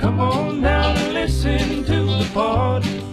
[0.00, 3.04] Come on down and listen to the party.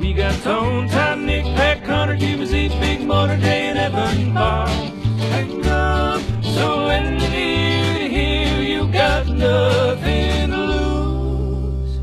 [0.00, 4.34] We got Tone, Time, Nick, Pat, Connor, Cuba, Z, Big Motor, Jay, and Evan.
[5.30, 12.00] Hang on, so when you hear, you got nothing to lose.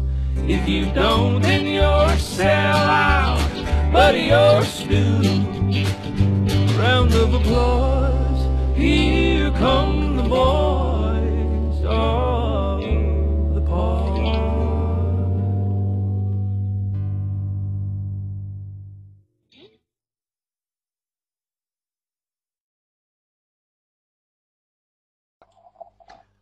[0.50, 5.20] If you don't, then you're sell out, buddy, you're stew.
[6.80, 10.79] Round of applause, here come the boys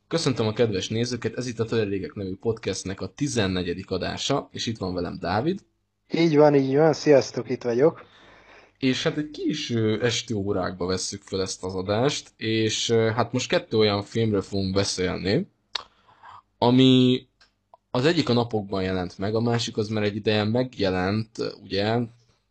[0.08, 3.86] Köszöntöm a kedves nézőket, ez itt a Törelégek nevű podcastnek a 14.
[3.88, 5.60] adása, és itt van velem Dávid,
[6.14, 8.06] Így van, így van, sziasztok, itt vagyok.
[8.80, 9.70] és hát egy kis
[10.02, 15.48] esti órákba vesszük fel ezt az adást, és hát most kettő olyan filmről fogunk beszélni,
[16.58, 17.22] ami
[17.92, 21.98] az egyik a napokban jelent meg, a másik az már egy ideje megjelent, ugye?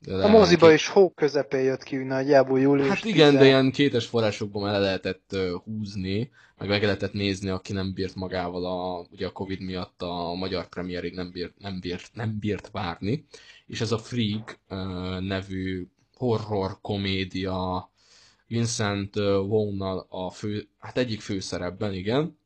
[0.06, 3.38] A moziba is hó közepén jött ki, nagyjából július Hát igen, 10.
[3.38, 8.64] de ilyen kétes forrásokban el lehetett húzni, meg meg lehetett nézni, aki nem bírt magával
[8.64, 13.26] a, ugye a Covid miatt a magyar premierig nem bírt, nem bírt, nem bírt várni.
[13.66, 14.76] És ez a Freak ö,
[15.20, 17.90] nevű horror komédia
[18.46, 22.38] Vincent ö, Vaughn-nal a fő, hát egyik főszerepben, igen.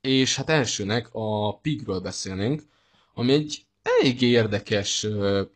[0.00, 2.62] És hát elsőnek a Pigről beszélnénk,
[3.14, 3.66] ami egy
[4.00, 5.06] elég érdekes,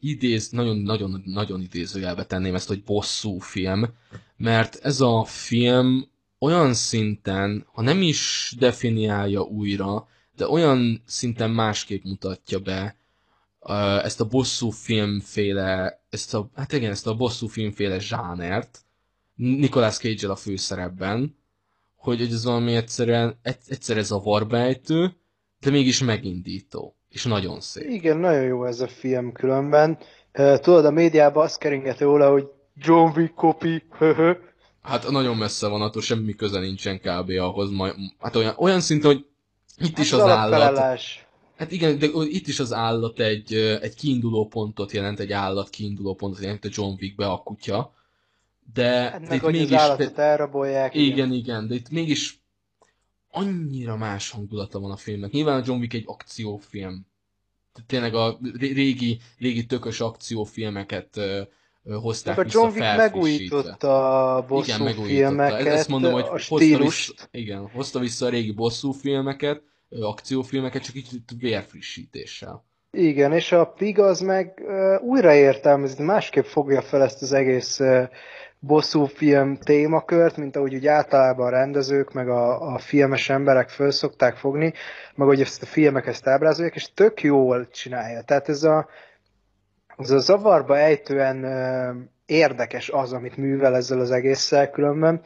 [0.00, 3.88] idéz, nagyon-nagyon-nagyon idézőjelbe tenném ezt, hogy bosszú film,
[4.36, 6.08] mert ez a film
[6.38, 12.96] olyan szinten, ha nem is definiálja újra, de olyan szinten másképp mutatja be
[14.02, 18.84] ezt a bosszú filmféle, ezt a, hát igen, ezt a bosszú filmféle zsánert,
[19.34, 21.36] Nicolas cage a főszerepben,
[21.96, 25.16] hogy, hogy ez valami egyszerűen, egy- egyszerre zavarbejtő,
[25.60, 27.88] de mégis megindító, és nagyon szép.
[27.88, 29.98] Igen, nagyon jó ez a film különben.
[30.32, 32.46] Tudod, a médiában azt keringeti róla, hogy
[32.76, 34.32] John Wick copy, höhö.
[34.82, 37.30] Hát nagyon messze van, attól semmi köze nincsen kb.
[37.30, 39.26] ahhoz, majd, hát olyan, olyan szinten, hogy
[39.78, 40.78] itt is Hát az állat,
[41.56, 46.14] hát igen, de itt is az állat egy, egy kiinduló pontot jelent, egy állat kiinduló
[46.14, 47.94] pontot jelent a John Wickbe a kutya,
[48.74, 50.94] de, Hát de meg, itt mégis, az állatot elrabolják.
[50.94, 52.41] igen, igen, de itt mégis
[53.34, 55.30] annyira más hangulata van a filmnek.
[55.30, 57.06] Nyilván a John Wick egy akciófilm.
[57.72, 61.42] Tehát Tényleg a ré- régi, régi tökös akciófilmeket ö,
[61.84, 65.06] ö, hozták a vissza John Wick megújította a Igen, bosszú megújította.
[65.28, 67.10] filmeket, Ezt mondom, hogy a hozta stílust.
[67.10, 69.62] vissza, igen, hozta vissza a régi bosszú filmeket,
[70.00, 72.64] akciófilmeket, csak így vérfrissítéssel.
[72.90, 78.08] Igen, és a Pig az meg uh, újraértelmezi, másképp fogja fel ezt az egész uh,
[78.64, 83.90] bosszú film témakört, mint ahogy úgy általában a rendezők, meg a, a filmes emberek föl
[83.90, 84.72] szokták fogni,
[85.14, 88.22] meg hogy ezt a filmek ezt ábrázolják, és tök jól csinálja.
[88.22, 88.88] Tehát ez a,
[89.98, 95.20] ez a zavarba ejtően uh, érdekes az, amit művel ezzel az egésszel különben,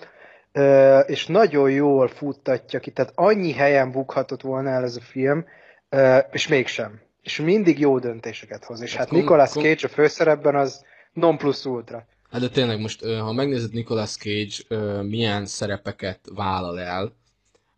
[0.54, 5.44] uh, és nagyon jól futtatja ki, tehát annyi helyen bukhatott volna el ez a film,
[5.90, 7.00] uh, és mégsem.
[7.22, 8.80] És mindig jó döntéseket hoz.
[8.80, 12.06] És Hát hát Nicolas Cage a főszerepben az non plus ultra.
[12.30, 17.16] Hát de tényleg most, ha megnézed Nicolas Cage milyen szerepeket vállal el,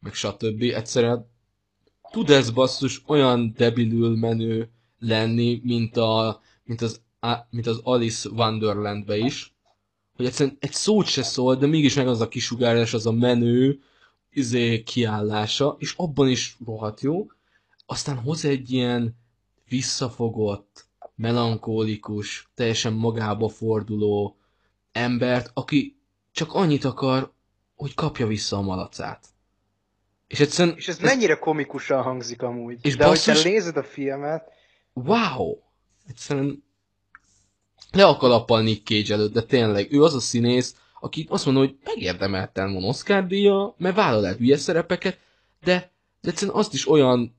[0.00, 0.62] meg stb.
[0.62, 1.30] Egyszerűen
[2.10, 7.00] tud ez basszus olyan debilül menő lenni, mint, a, mint, az,
[7.50, 9.54] mint az Alice Wonderlandbe is,
[10.16, 13.80] hogy egyszerűen egy szót se szól, de mégis meg az a kisugárás, az a menő
[14.30, 17.26] izé, kiállása, és abban is rohadt jó.
[17.86, 19.16] Aztán hoz egy ilyen
[19.68, 24.37] visszafogott, melankólikus, teljesen magába forduló
[24.92, 26.00] embert, aki
[26.32, 27.32] csak annyit akar,
[27.76, 29.26] hogy kapja vissza a malacát.
[30.26, 30.76] És egyszerűen...
[30.76, 32.78] És ez mennyire komikusan hangzik amúgy.
[32.82, 34.56] És De basszus- hogyha nézed a filmet,
[34.92, 35.56] Wow!
[36.06, 36.64] Egyszerűen
[37.92, 41.64] le a kalappal Nick Cage előtt, de tényleg, ő az a színész, aki azt mondja,
[41.64, 45.18] hogy megérdemelten van Oscar díja, mert vállal el hülye szerepeket,
[45.64, 47.36] de, de egyszerűen azt is olyan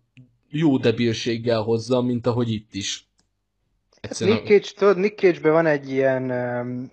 [0.50, 3.08] jó debilséggel hozza, mint ahogy itt is.
[4.01, 6.30] Egyszerűen, Nick Cage, tudod, Nick Cage-ben van egy ilyen,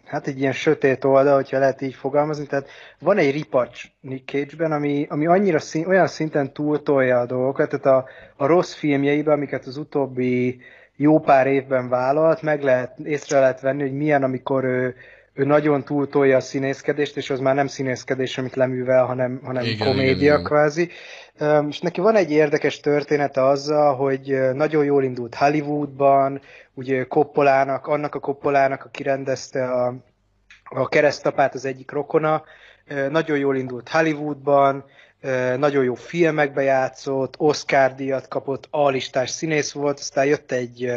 [0.04, 2.68] hát egy ilyen sötét oldal, hogyha lehet így fogalmazni, tehát
[2.98, 7.86] van egy ripacs Nick Cage-ben, ami, ami annyira szín, olyan szinten túltolja a dolgokat, tehát
[7.86, 10.60] a, a rossz filmjeiben, amiket az utóbbi
[10.96, 14.94] jó pár évben vállalt, meg lehet, észre lehet venni, hogy milyen, amikor ő,
[15.36, 19.88] ő nagyon túltolja a színészkedést, és az már nem színészkedés, amit leművel, hanem, hanem Igen,
[19.88, 20.90] komédia igen, igen, kvázi.
[21.68, 26.40] És neki van egy érdekes története azzal, hogy nagyon jól indult Hollywoodban,
[26.74, 29.94] ugye Koppolának, annak a Koppolának, aki rendezte a,
[30.64, 32.44] a keresztapát, az egyik rokona,
[33.10, 34.84] nagyon jól indult Hollywoodban,
[35.56, 40.92] nagyon jó filmekbe játszott, Oscar díjat kapott, alistás színész volt, aztán jött egy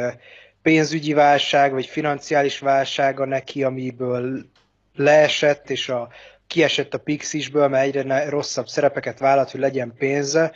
[0.69, 4.45] pénzügyi válság, vagy financiális válsága neki, amiből
[4.95, 6.09] leesett, és a,
[6.47, 10.51] kiesett a Pixisből, mert egyre rosszabb szerepeket vállalt, hogy legyen pénze,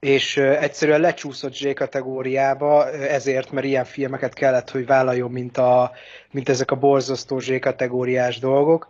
[0.00, 5.92] és egyszerűen lecsúszott Z kategóriába, ezért, mert ilyen filmeket kellett, hogy vállaljon, mint, a,
[6.30, 8.88] mint ezek a borzasztó Z kategóriás dolgok.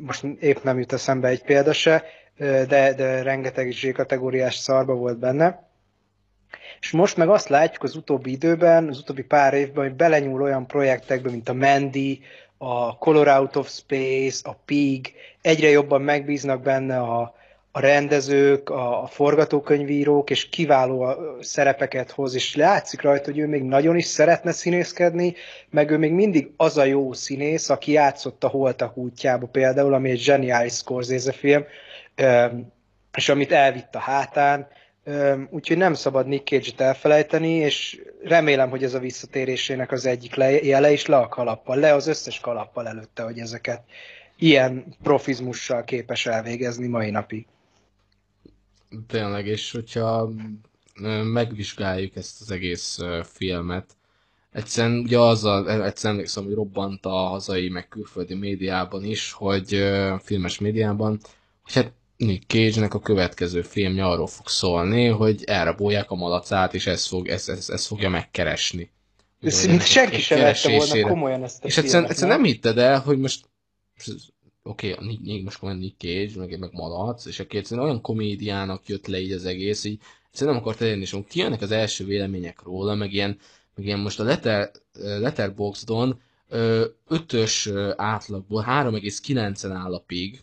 [0.00, 2.04] Most épp nem jut eszembe egy példa se,
[2.38, 5.67] de, de rengeteg Z kategóriás szarba volt benne.
[6.80, 10.66] És most meg azt látjuk az utóbbi időben, az utóbbi pár évben, hogy belenyúl olyan
[10.66, 12.20] projektekbe, mint a Mandy,
[12.58, 17.34] a Color Out of Space, a Pig, egyre jobban megbíznak benne a,
[17.72, 23.62] a rendezők, a, a forgatókönyvírók, és kiváló szerepeket hoz, és látszik rajta, hogy ő még
[23.62, 25.34] nagyon is szeretne színészkedni,
[25.70, 30.10] meg ő még mindig az a jó színész, aki játszott a Holtak útjába például, ami
[30.10, 31.64] egy zseniális Scorsese film,
[33.16, 34.68] és amit elvitt a hátán,
[35.50, 40.90] úgyhogy nem szabad Nick Cage-et elfelejteni, és remélem, hogy ez a visszatérésének az egyik jele,
[40.92, 43.82] és le a kalappal, le az összes kalappal előtte, hogy ezeket
[44.36, 47.46] ilyen profizmussal képes elvégezni mai napig.
[49.06, 50.30] Tényleg, és hogyha
[51.32, 53.96] megvizsgáljuk ezt az egész filmet,
[54.52, 59.84] egyszerűen ugye azzal, egyszerűen emlékszem, hogy robbant a hazai, meg külföldi médiában is, hogy
[60.22, 61.20] filmes médiában,
[61.62, 66.86] hogy hát Nick Cage-nek a következő filmje arról fog szólni, hogy elrabolják a malacát, és
[66.86, 68.90] ez, fog, ez, ez, ez fogja megkeresni.
[69.40, 73.00] Ez mint senki sem vette volna komolyan ezt a És egyszerűen, egyszerűen nem hitted el,
[73.00, 73.48] hogy most
[74.62, 79.06] oké, okay, most komolyan Nick Cage, meg, meg malac, és akkor egyszerűen olyan komédiának jött
[79.06, 82.94] le így az egész, így egyszerűen nem akart elérni, és kijönnek az első vélemények róla,
[82.94, 83.38] meg ilyen,
[83.74, 86.20] meg ilyen most a letter, Letterboxdon
[87.08, 90.40] ötös átlagból 3,9-en áll a pig,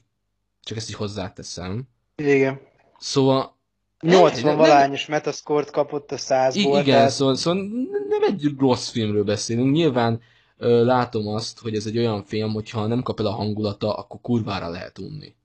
[0.65, 1.83] csak ezt is hozzáteszem.
[2.15, 2.59] Igen.
[2.99, 3.55] Szóval
[4.01, 6.53] 80 valányos metascore kapott a 100-ból.
[6.55, 7.09] Igen, tehát...
[7.09, 7.63] szóval, szóval
[8.09, 9.71] nem egy rossz filmről beszélünk.
[9.71, 10.21] Nyilván
[10.57, 14.19] ö, látom azt, hogy ez egy olyan film, hogyha nem kap el a hangulata, akkor
[14.21, 15.35] kurvára lehet unni.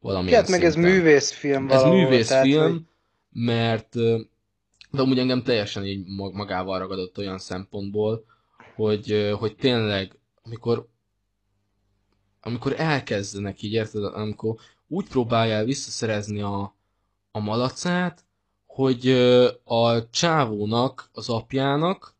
[0.00, 2.80] Valamilyen hát meg ez művészfilm Ez művészfilm, hogy...
[3.32, 3.94] mert
[4.92, 8.24] de amúgy engem teljesen így magával ragadott olyan szempontból,
[8.74, 10.88] hogy, hogy tényleg, amikor
[12.42, 14.54] amikor elkezdenek így, érted, amikor
[14.88, 16.74] úgy próbálja visszaszerezni a,
[17.30, 18.24] a malacát,
[18.66, 19.08] hogy
[19.64, 22.14] a csávónak, az apjának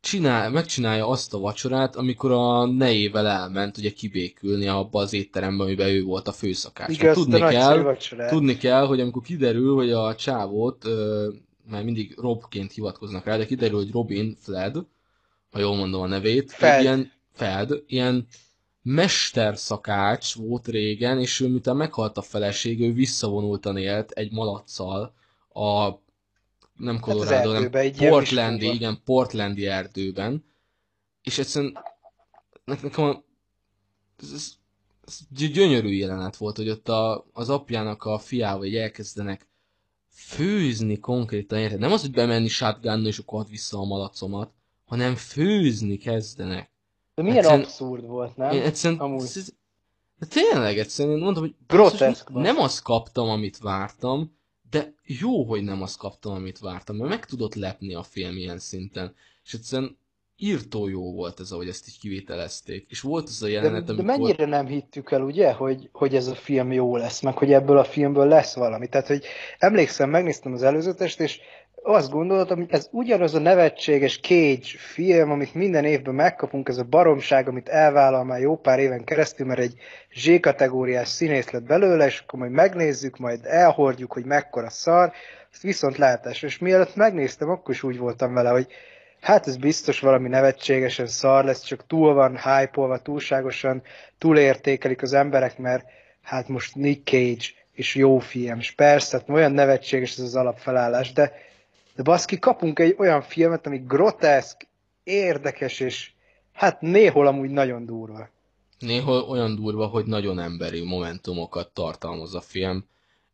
[0.00, 5.88] csinál, megcsinálja azt a vacsorát, amikor a nejével elment ugye kibékülni abba az étterembe, amiben
[5.88, 6.98] ő volt a főszakás.
[6.98, 7.96] Igaz, tudni, kell,
[8.28, 10.84] tudni kell, hogy amikor kiderül, hogy a csávót,
[11.70, 14.76] mert mindig Robként hivatkoznak rá, de kiderül, hogy Robin Fled,
[15.50, 16.82] ha jól mondom a nevét, Feld.
[16.82, 18.26] ilyen Feld, ilyen
[18.88, 25.14] mesterszakács volt régen, és ő miután meghalt a feleség, ő visszavonultan élt egy malacsal
[25.52, 25.88] a
[26.74, 30.44] nem hát Colorado, hát hanem Portlandi, igen, Portlandi erdőben,
[31.22, 31.78] és egyszerűen
[32.64, 33.24] nekem a,
[34.22, 34.52] ez, ez,
[35.06, 39.48] ez gyönyörű jelenet volt, hogy ott a, az apjának a fiával így elkezdenek
[40.10, 41.78] főzni konkrétan, érted?
[41.78, 44.52] Nem az, hogy bemenni shotgun és akkor ad vissza a malacomat,
[44.84, 46.70] hanem főzni kezdenek.
[47.18, 48.50] De milyen egyszerűen, abszurd volt, nem?
[48.50, 49.22] Én egyszerűen, Amúgy.
[49.22, 49.52] Ez,
[50.18, 54.38] de tényleg egyszerűen én mondom, hogy Groteszk nem azt kaptam, amit vártam,
[54.70, 58.58] de jó, hogy nem azt kaptam, amit vártam, mert meg tudott lepni a film ilyen
[58.58, 59.14] szinten.
[59.44, 59.98] És egyszerűen
[60.36, 62.86] írtó jó volt ez, ahogy ezt így kivételezték.
[62.88, 64.04] És volt ez a jelenet, de, amikor...
[64.04, 67.52] De mennyire nem hittük el, ugye, hogy, hogy ez a film jó lesz, meg hogy
[67.52, 68.88] ebből a filmből lesz valami.
[68.88, 69.24] Tehát, hogy
[69.58, 71.40] emlékszem, megnéztem az előzetest, és
[71.88, 76.84] azt gondoltam, hogy ez ugyanaz a nevetséges Cage film, amit minden évben megkapunk, ez a
[76.84, 79.74] baromság, amit elvállal már jó pár éven keresztül, mert egy
[80.14, 85.12] Z-kategóriás színész lett belőle, és akkor majd megnézzük, majd elhordjuk, hogy mekkora szar,
[85.52, 86.42] ezt viszont látás.
[86.42, 88.66] És mielőtt megnéztem, akkor is úgy voltam vele, hogy
[89.20, 93.82] hát ez biztos valami nevetségesen szar lesz, csak túl van hype túlságosan
[94.18, 95.84] túlértékelik az emberek, mert
[96.22, 101.12] hát most Nick Cage és jó film, és persze, hát olyan nevetséges ez az alapfelállás,
[101.12, 101.46] de
[101.98, 104.66] de baszki, kapunk egy olyan filmet, ami groteszk,
[105.02, 106.10] érdekes, és
[106.52, 108.28] hát néhol amúgy nagyon durva.
[108.78, 112.84] Néhol olyan durva, hogy nagyon emberi momentumokat tartalmaz a film,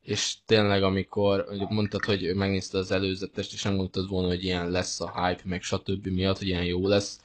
[0.02, 5.00] és tényleg amikor mondtad, hogy megnézted az előzetest, és nem mondtad volna, hogy ilyen lesz
[5.00, 6.06] a hype, meg stb.
[6.06, 7.20] miatt, hogy ilyen jó lesz.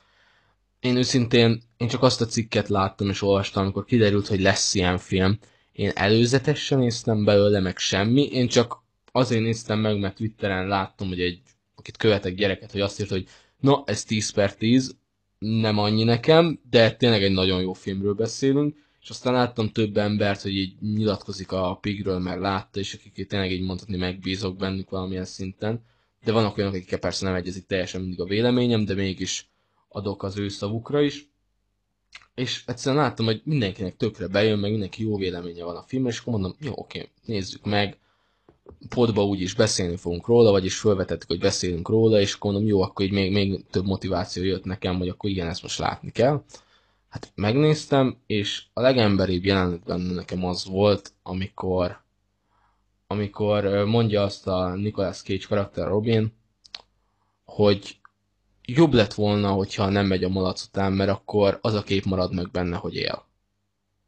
[0.80, 4.98] Én őszintén, én csak azt a cikket láttam és olvastam, amikor kiderült, hogy lesz ilyen
[4.98, 5.40] film.
[5.72, 11.22] Én előzetesen néztem belőle, meg semmi, én csak azért néztem meg, mert Twitteren láttam, hogy
[11.22, 11.42] egy,
[11.76, 13.28] akit követek gyereket, hogy azt írt, hogy
[13.60, 14.98] na, ez 10 per 10,
[15.40, 20.42] nem annyi nekem, de tényleg egy nagyon jó filmről beszélünk, és aztán láttam több embert,
[20.42, 25.26] hogy így nyilatkozik a Pigről, mert látta, és akik tényleg így mondhatni megbízok bennük valamilyen
[25.26, 25.84] szinten.
[26.24, 29.50] De vannak olyanok, akikkel persze nem egyezik teljesen mindig a véleményem, de mégis
[29.90, 31.28] adok az ő szavukra is.
[32.36, 36.20] És egyszerűen láttam, hogy mindenkinek tökre bejön, meg mindenki jó véleménye van a filmről, és
[36.20, 37.98] akkor mondom, jó, oké, nézzük meg,
[38.90, 43.06] podba úgyis beszélni fogunk róla, vagyis felvetettük, hogy beszélünk róla, és akkor mondom, jó, akkor
[43.06, 46.44] így még, még több motiváció jött nekem, hogy akkor igen, ezt most látni kell.
[47.10, 52.08] Hát megnéztem, és a legemberibb jelenet benne nekem az volt, amikor
[53.12, 56.34] amikor mondja azt a Nicolas Cage karakter Robin,
[57.46, 57.98] hogy
[58.66, 62.34] jobb lett volna, hogyha nem megy a malac után, mert akkor az a kép marad
[62.34, 63.26] meg benne, hogy él.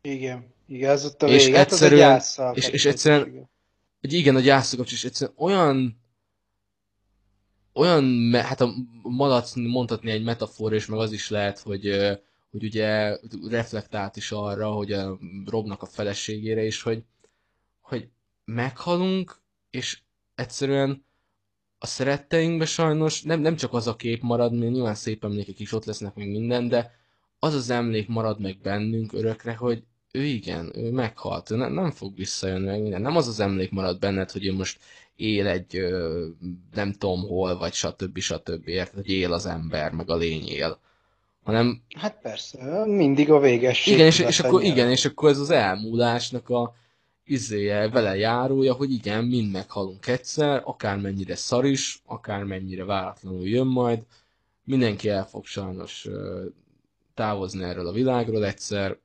[0.02, 1.58] Igen, igen, ez ott a és vége.
[1.58, 3.50] Hát az egy egyszerűen, és, és egyszerűen.
[4.02, 6.02] Hogy igen, a gyászok és egyszerűen olyan
[7.74, 11.86] olyan, hát a malac mondhatni egy metafor, és meg az is lehet, hogy,
[12.52, 13.18] hogy ugye
[13.50, 17.04] reflektált is arra, hogy a Robnak a feleségére is, hogy,
[17.82, 18.10] hogy
[18.46, 20.00] meghalunk, és
[20.36, 21.06] egyszerűen
[21.78, 25.72] a szeretteinkbe sajnos nem, nem csak az a kép marad, mert nyilván szép emlékek is
[25.72, 27.00] ott lesznek, meg minden, de
[27.40, 31.92] az az emlék marad meg bennünk örökre, hogy ő igen, ő meghalt, ő ne, nem
[31.92, 33.02] fog visszajönni meg minden.
[33.02, 34.80] Nem az az emlék marad benned, hogy ő most
[35.16, 36.26] él egy ö,
[36.74, 38.20] nem tudom hol, vagy stb.
[38.20, 38.68] stb.
[38.68, 40.80] Érted, hogy él az ember, meg a lény él.
[41.44, 43.94] Hanem Hát persze, mindig a végesség.
[43.94, 46.74] igen, és, és akkor igen, és akkor ez az elmúlásnak a
[47.26, 54.06] izéje, vele járója, hogy igen, mind meghalunk egyszer, akármennyire szar is, akármennyire váratlanul jön majd,
[54.64, 56.08] mindenki el fog sajnos
[57.14, 58.98] távozni erről a világról egyszer,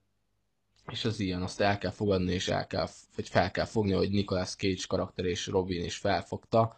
[0.91, 4.11] és az ilyen, azt el kell fogadni, és el kell, vagy fel kell fogni, hogy
[4.11, 6.77] Nicolas Cage karakter és Robin is felfogta,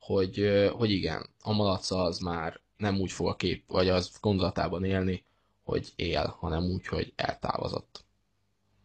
[0.00, 4.84] hogy, hogy igen, a malaca az már nem úgy fog a kép, vagy az gondolatában
[4.84, 5.24] élni,
[5.64, 8.04] hogy él, hanem úgy, hogy eltávozott.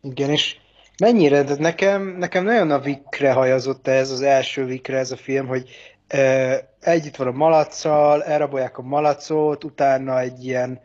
[0.01, 0.57] Igen, és
[0.99, 5.47] mennyire, de nekem, nekem nagyon a Vikre hajazott ez, az első Vikre ez a film,
[5.47, 5.69] hogy
[6.13, 10.81] uh, együtt van a malacsal, elrabolják a malacot, utána egy ilyen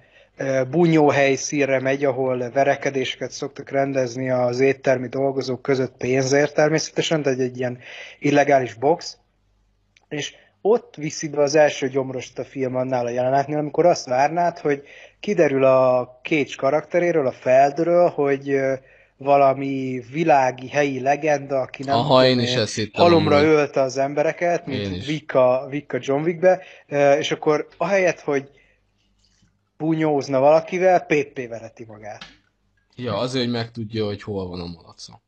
[0.70, 7.58] bunyóhely szírre megy, ahol verekedéseket szoktak rendezni az éttermi dolgozók között pénzért természetesen, tehát egy
[7.58, 7.78] ilyen
[8.18, 9.18] illegális box,
[10.08, 14.58] és ott viszi be az első gyomrost a film annál a jelenetnél, amikor azt várnád,
[14.58, 14.82] hogy
[15.20, 18.60] kiderül a Cage karakteréről, a Feldről, hogy
[19.16, 23.04] valami világi helyi legenda, aki nem Aha, én tudom is én, ezt hittem.
[23.04, 25.06] halomra ölte az embereket, mint is.
[25.06, 26.62] Vic a, Vic a John Wickbe,
[27.18, 28.48] és akkor ahelyett, hogy
[29.78, 32.24] bunyózna valakivel, PP vereti magát.
[32.96, 35.22] Ja, azért, hogy megtudja, hogy hol van a malaca.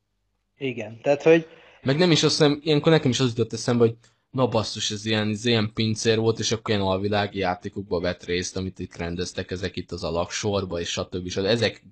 [0.59, 1.47] Igen, tehát, hogy
[1.83, 3.97] Meg nem is azt hiszem, ilyenkor nekem is az jutott eszembe, hogy
[4.31, 8.57] na basszus, ez ilyen, ez ilyen pincér volt, és akkor ilyen alvilági játékokba vett részt,
[8.57, 11.29] amit itt rendeztek, ezek itt az alaksorba, és stb.
[11.29, 11.45] stb.
[11.45, 11.85] Ezek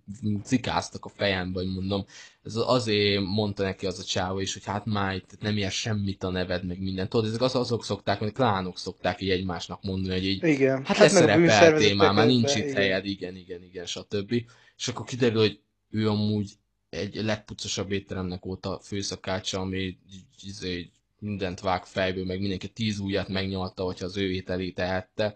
[0.45, 2.04] cikáztak a fejembe, hogy mondom,
[2.42, 6.23] ez azért mondta neki az a csáva is, hogy hát már itt nem ér semmit
[6.23, 7.09] a neved, meg mindent.
[7.09, 10.85] Tudod, ezek az, azok szokták, vagy klánok szokták így egymásnak mondani, hogy így, igen.
[10.85, 12.75] Hát, meg a leszerepeltél már, már nincs itt igen.
[12.75, 14.35] helyed, igen, igen, igen, stb.
[14.76, 16.50] És akkor kiderül, hogy ő amúgy
[16.88, 23.28] egy legpucosabb étteremnek volt a főszakácsa, ami így- mindent vág fejből, meg mindenki tíz ujját
[23.28, 25.34] megnyalta, hogyha az ő ételét tehette.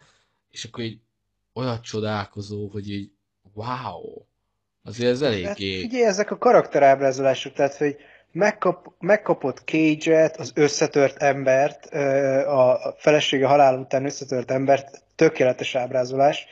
[0.51, 0.99] És akkor így
[1.53, 3.11] olyat csodálkozó, hogy így
[3.55, 4.23] wow,
[4.85, 5.81] azért ez Hát eléggé...
[5.81, 7.97] figyelj, ezek a karakterábrázolások, tehát, hogy
[8.33, 11.85] megkap, megkapott Cage-et, az összetört embert,
[12.45, 16.47] a felesége halála után összetört embert, tökéletes ábrázolás.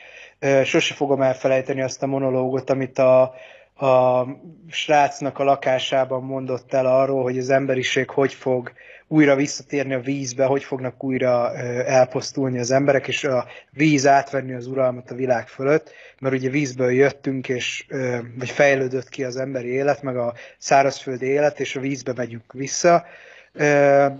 [0.63, 3.33] Sose fogom elfelejteni azt a monológot, amit a,
[3.81, 4.27] a
[4.69, 8.71] srácnak a lakásában mondott el arról, hogy az emberiség hogy fog
[9.07, 14.67] újra visszatérni a vízbe, hogy fognak újra elpusztulni az emberek, és a víz átvenni az
[14.67, 17.85] uralmat a világ fölött, mert ugye vízből jöttünk, és,
[18.37, 23.05] vagy fejlődött ki az emberi élet, meg a szárazföldi élet, és a vízbe megyünk vissza,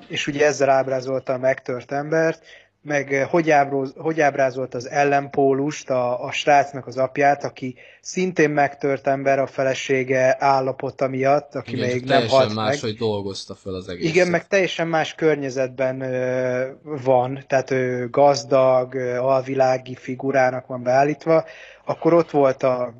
[0.08, 2.44] és ugye ezzel ábrázolta a megtört embert,
[2.84, 8.50] meg ö, hogy, ábroz, hogy ábrázolta az ellenpólust, a, a srácnak az apját, aki szintén
[8.50, 12.80] megtört ember a felesége állapota miatt, aki Igen, még nem halt más, meg.
[12.80, 14.14] hogy dolgozta fel az egészet.
[14.14, 21.46] Igen, meg teljesen más környezetben ö, van, tehát ő gazdag, ö, alvilági figurának van beállítva,
[21.86, 22.94] akkor ott volt a,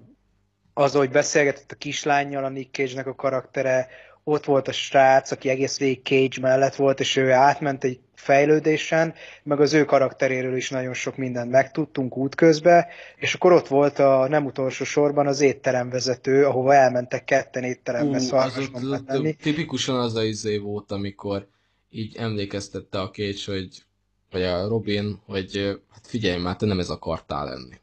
[0.74, 3.88] az, hogy beszélgetett a kislányjal, a Nick Cage-nek a karaktere,
[4.24, 9.14] ott volt a srác, aki egész végig Cage mellett volt, és ő átment egy fejlődésen,
[9.44, 12.86] meg az ő karakteréről is nagyon sok mindent megtudtunk útközben,
[13.16, 19.06] és akkor ott volt a nem utolsó sorban az étteremvezető, ahova elmentek ketten étterembe ott,
[19.06, 19.34] tenni.
[19.34, 21.48] tipikusan az a izé volt, amikor
[21.90, 23.84] így emlékeztette a Cage, hogy
[24.32, 27.76] vagy a Robin, hogy hát figyelj már, te nem ez akartál lenni.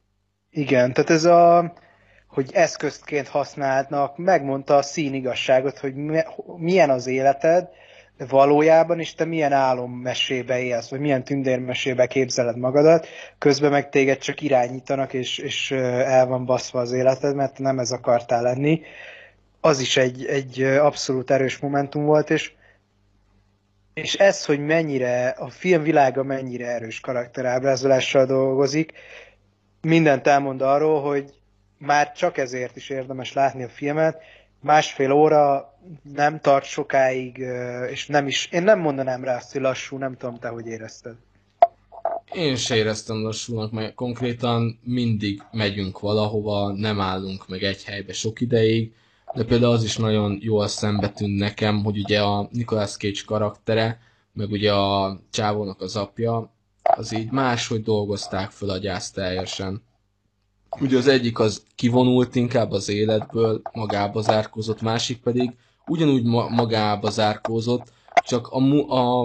[0.51, 1.73] Igen, tehát ez a
[2.27, 5.95] hogy eszköztként használnak, megmondta a színigazságot, hogy
[6.57, 7.69] milyen az életed,
[8.29, 13.07] valójában is te milyen álommesébe élsz, vagy milyen tündérmesébe képzeled magadat,
[13.39, 17.91] közben meg téged csak irányítanak, és, és el van baszva az életed, mert nem ez
[17.91, 18.81] akartál lenni.
[19.61, 22.53] Az is egy, egy abszolút erős momentum volt, és
[23.95, 28.93] és ez, hogy mennyire, a film világa mennyire erős karakterábrázolással dolgozik,
[29.81, 31.35] mindent elmond arról, hogy
[31.79, 34.23] már csak ezért is érdemes látni a filmet,
[34.61, 35.73] másfél óra
[36.15, 37.39] nem tart sokáig,
[37.91, 41.15] és nem is, én nem mondanám rá azt, hogy lassú, nem tudom, te hogy érezted.
[42.33, 48.41] Én se éreztem lassúnak, mert konkrétan mindig megyünk valahova, nem állunk meg egy helybe sok
[48.41, 48.93] ideig,
[49.35, 54.01] de például az is nagyon jól szembetűnt nekem, hogy ugye a Nicolas Cage karaktere,
[54.33, 56.51] meg ugye a csávónak az apja,
[56.83, 59.83] az így máshogy dolgozták föl a gyászt teljesen.
[60.81, 65.51] Ugye az egyik az kivonult inkább az életből, magába zárkózott, másik pedig
[65.89, 69.23] ugyanúgy ma- magába zárkózott, csak a, mu- a,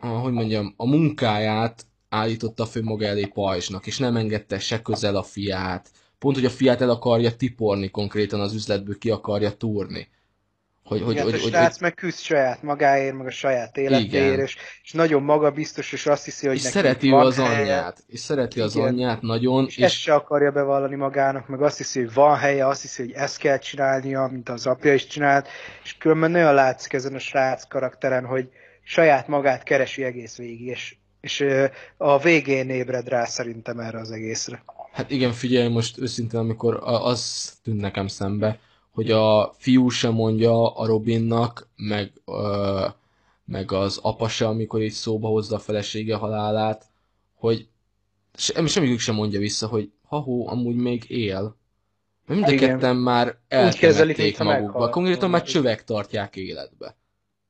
[0.00, 5.16] a, hogy mondjam, a munkáját állította fő maga elé pajzsnak, és nem engedte se közel
[5.16, 5.90] a fiát.
[6.18, 10.08] Pont, hogy a fiát el akarja tiporni konkrétan az üzletből, ki akarja túrni.
[10.90, 14.40] Hogy, hogy, Igen, hogy, a srác hogy, meg küzd saját magáért, meg a saját életéért,
[14.40, 17.58] és, és nagyon magabiztos, és azt hiszi, hogy és szereti van az helye.
[17.58, 18.66] anyját, és szereti Igen.
[18.66, 19.66] az anyját nagyon.
[19.66, 23.02] És, és ezt se akarja bevallani magának, meg azt hiszi, hogy van helye, azt hiszi,
[23.02, 25.48] hogy ezt kell csinálnia, mint az apja is csinált,
[25.84, 28.48] és különben nagyon látszik ezen a srác karakteren, hogy
[28.82, 31.44] saját magát keresi egész végig, és, és
[31.96, 34.62] a végén ébred rá szerintem erre az egészre.
[34.92, 38.58] Hát igen, figyelj, most őszintén, amikor az tűnt nekem szembe,
[39.00, 42.86] hogy a fiú sem mondja a Robinnak, meg, ö,
[43.44, 46.84] meg az apa se, amikor így szóba hozza a felesége halálát,
[47.34, 47.68] hogy
[48.34, 51.56] semmi, semmikük sem mondja vissza, hogy ha-hó, amúgy még él.
[52.26, 54.88] Mind a ketten már eltemették magukba.
[54.88, 56.96] Konkrétan már csövek tartják életbe.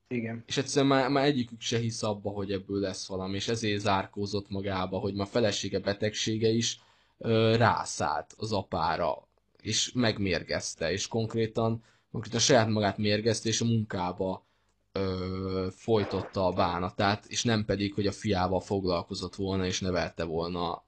[0.07, 0.43] Igen.
[0.47, 4.49] És egyszerűen már, már egyikük se hisz abba, hogy ebből lesz valami, és ezért zárkózott
[4.49, 6.79] magába, hogy ma felesége betegsége is
[7.17, 9.29] ö, rászállt az apára,
[9.61, 14.45] és megmérgezte, és konkrétan, konkrétan saját magát mérgezte, és a munkába
[14.91, 20.83] ö, folytotta a bánatát, és nem pedig, hogy a fiával foglalkozott volna, és nevelte volna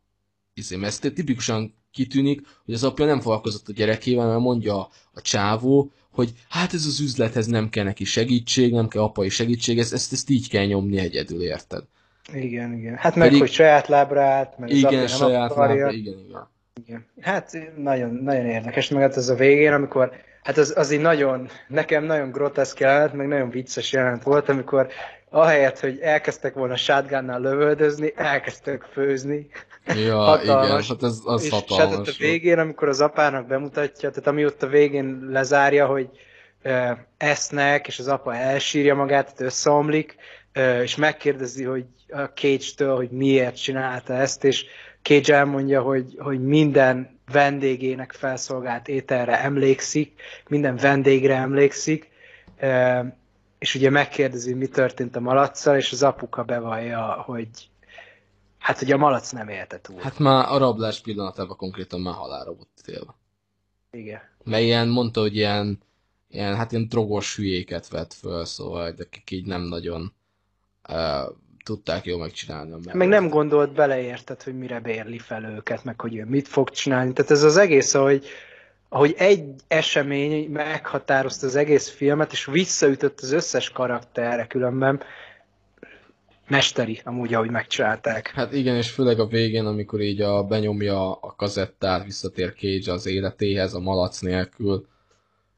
[0.54, 5.22] izé, mert ez tipikusan kitűnik, hogy az apja nem foglalkozott a gyerekével, mert mondja a
[5.22, 9.94] csávó, hogy hát ez az üzlethez nem kell neki segítség, nem kell apai segítség, ezt,
[9.94, 11.84] ezt, ezt így kell nyomni egyedül, érted?
[12.34, 12.96] Igen, igen.
[12.96, 16.52] Hát meg, Pedig, hogy saját lábra állt, meg igen, az saját lábra, igen, igen.
[16.86, 17.06] Igen.
[17.22, 20.12] Hát nagyon, nagyon érdekes, meg hát ez a végén, amikor,
[20.44, 24.88] hát az, az így nagyon, nekem nagyon groteszk jelent, meg nagyon vicces jelent volt, amikor
[25.30, 29.48] ahelyett, hogy elkezdtek volna shotgunnal lövöldözni, elkezdtek főzni.
[29.86, 30.66] Ja, hatalmas.
[30.66, 31.92] igen, hát ez az és hatalmas.
[31.92, 36.10] És hát a végén, amikor az apának bemutatja, tehát ami ott a végén lezárja, hogy
[36.64, 40.16] uh, esznek, és az apa elsírja magát, tehát összeomlik,
[40.56, 44.66] uh, és megkérdezi, hogy a Cage-től, hogy miért csinálta ezt, és
[45.04, 52.10] Cage elmondja, hogy, hogy minden vendégének felszolgált ételre emlékszik, minden vendégre emlékszik,
[53.60, 57.50] és ugye megkérdezi, mi történt a malacsal, és az apuka bevallja, hogy
[58.58, 60.00] hát ugye a malac nem élte túl.
[60.00, 63.16] Hát már a rablás pillanatában konkrétan már halára volt ítélve.
[63.92, 64.22] Igen.
[64.44, 65.80] Mert ilyen, mondta, hogy ilyen,
[66.30, 70.14] ilyen, hát ilyen drogos hülyéket vett föl, szóval, akik így nem nagyon
[70.90, 72.72] uh, tudták jól megcsinálni.
[72.72, 76.70] A meg nem gondolt beleérted, hogy mire bérli fel őket, meg hogy ő mit fog
[76.70, 77.14] csinálni.
[77.14, 78.26] Tehát ez az egész, ahogy,
[78.90, 85.02] ahogy egy esemény meghatározta az egész filmet, és visszaütött az összes karakterre különben,
[86.48, 88.28] mesteri, amúgy, ahogy megcsinálták.
[88.28, 93.06] Hát igen, és főleg a végén, amikor így a, benyomja a kazettát, visszatér Cage az
[93.06, 94.88] életéhez, a malac nélkül,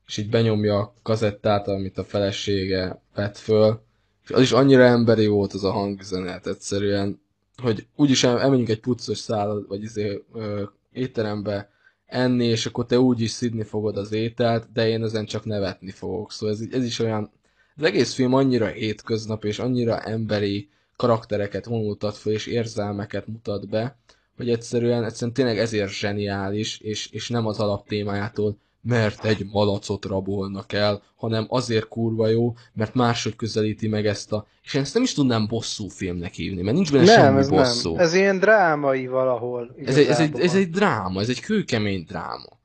[0.08, 3.84] és így benyomja a kazettát, amit a felesége vett föl,
[4.26, 7.22] és az is annyira emberi volt az a hangüzenet egyszerűen,
[7.58, 11.70] hogy úgyis elmenjünk egy puccos szállal, vagy izé, ö, étterembe
[12.06, 16.32] enni, és akkor te úgyis szidni fogod az ételt, de én ezen csak nevetni fogok.
[16.32, 17.32] Szóval ez, ez is olyan,
[17.76, 23.98] az egész film annyira hétköznap, és annyira emberi karaktereket vonultat fel, és érzelmeket mutat be,
[24.38, 30.74] hogy egyszerűen, egyszerűen tényleg ezért zseniális, és, és nem az alaptémájától mert egy malacot rabolnak
[30.74, 34.48] el, hanem azért kurva jó, mert máshogy közelíti meg ezt a...
[34.64, 37.50] És én ezt nem is tudnám bosszú filmnek hívni, mert nincs benne nem, semmi ez
[37.50, 37.92] bosszú.
[37.92, 38.00] Nem.
[38.00, 39.76] Ez ilyen drámai valahol.
[39.86, 42.60] Ez egy, ez, egy, ez egy dráma, ez egy kőkemény dráma.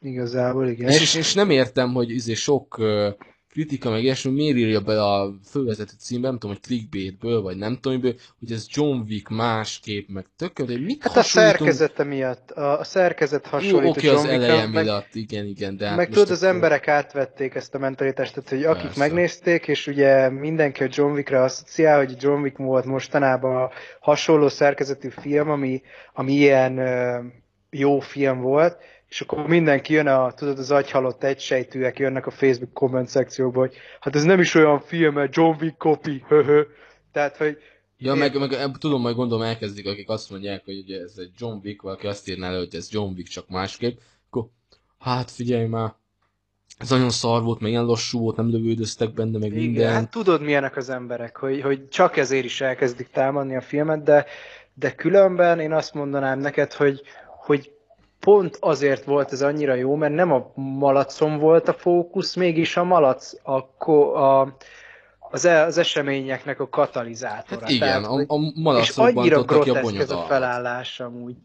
[0.00, 0.88] Igazából, igen.
[0.88, 2.80] És, és, és nem értem, hogy izé sok
[3.52, 7.78] kritika, meg ilyesmi, miért írja be a fővezető címben, nem tudom, hogy clickbaitből, vagy nem
[7.80, 12.78] tudom, hogy, hogy ez John Wick másképp, meg tököl, mit Hát a szerkezete miatt, a,
[12.78, 16.30] a szerkezet hasonlít Jó, oké, az eleje meg, miatt, igen, igen, de hát Meg tudod,
[16.30, 18.98] az emberek átvették ezt a mentalitást, tehát, hogy akik Persze.
[18.98, 24.48] megnézték, és ugye mindenki a John Wickre asszociál, hogy John Wick volt mostanában a hasonló
[24.48, 26.80] szerkezetű film, ami, ami ilyen
[27.70, 28.76] jó film volt,
[29.12, 33.74] és akkor mindenki jön a, tudod, az agyhalott egysejtűek jönnek a Facebook komment szekcióba, hogy
[34.00, 36.62] hát ez nem is olyan film, mert John Wick copy, höhö.
[37.12, 37.58] Tehát, hogy
[37.98, 38.18] Ja, én...
[38.18, 41.82] meg, meg, tudom, majd gondolom elkezdik, akik azt mondják, hogy ugye ez egy John Wick,
[41.82, 43.98] valaki azt írná elő, hogy ez John Wick csak másképp,
[44.30, 44.48] akkor
[44.98, 45.94] hát figyelj már,
[46.78, 49.92] ez nagyon szar volt, meg ilyen lassú volt, nem lövődöztek benne, meg Igen, minden.
[49.92, 54.26] Hát tudod milyenek az emberek, hogy, hogy csak ezért is elkezdik támadni a filmet, de,
[54.74, 57.72] de különben én azt mondanám neked, hogy, hogy
[58.24, 62.84] pont azért volt ez annyira jó, mert nem a malacon volt a fókusz, mégis a
[62.84, 64.56] malac a, a,
[65.18, 67.60] az, e, az eseményeknek a katalizátora.
[67.60, 71.36] Hát igen, Tehát, a, a malacokban És annyira groteszk ez a felállás amúgy.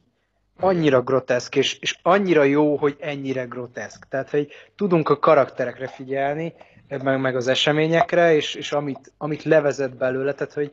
[0.60, 4.08] Annyira groteszk, és, és annyira jó, hogy ennyire groteszk.
[4.10, 6.54] Tehát, hogy tudunk a karakterekre figyelni,
[6.88, 10.72] meg, meg az eseményekre, és, és amit, amit levezet belőle, tehát, hogy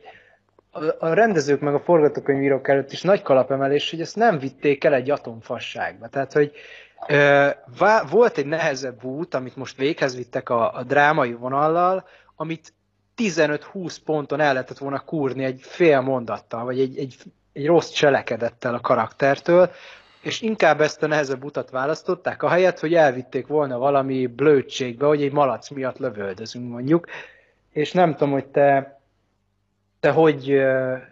[0.99, 5.09] a, rendezők meg a forgatókönyvírók előtt is nagy kalapemelés, hogy ezt nem vitték el egy
[5.09, 6.07] atomfasságba.
[6.07, 6.51] Tehát, hogy
[7.07, 12.73] ö, vá, volt egy nehezebb út, amit most véghez vittek a, a drámai vonallal, amit
[13.17, 17.15] 15-20 ponton el lehetett volna kúrni egy fél mondattal, vagy egy, egy,
[17.53, 19.71] egy rossz cselekedettel a karaktertől,
[20.21, 25.31] és inkább ezt a nehezebb utat választották, ahelyett, hogy elvitték volna valami blödségbe, hogy egy
[25.31, 27.07] malac miatt lövöldözünk mondjuk,
[27.71, 28.99] és nem tudom, hogy te
[29.99, 30.61] te hogy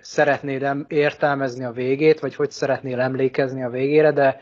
[0.01, 4.39] szeretnéd értelmezni a végét, vagy hogy szeretnél emlékezni a végére, de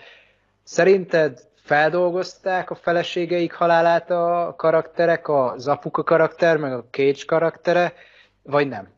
[0.63, 7.93] szerinted feldolgozták a feleségeik halálát a karakterek, a Zapuka karakter, meg a Cage karaktere,
[8.43, 8.89] vagy nem?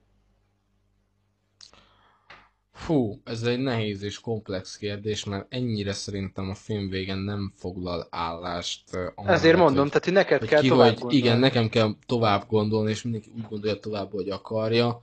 [2.73, 8.07] Fú, ez egy nehéz és komplex kérdés, mert ennyire szerintem a film végén nem foglal
[8.09, 8.83] állást.
[9.15, 11.17] Amellett, Ezért mondom, hogy, tehát hogy neked hogy kell ki, tovább hogy, gondolni.
[11.17, 14.99] Igen, nekem kell tovább gondolni, és mindenki úgy gondolja tovább, hogy akarja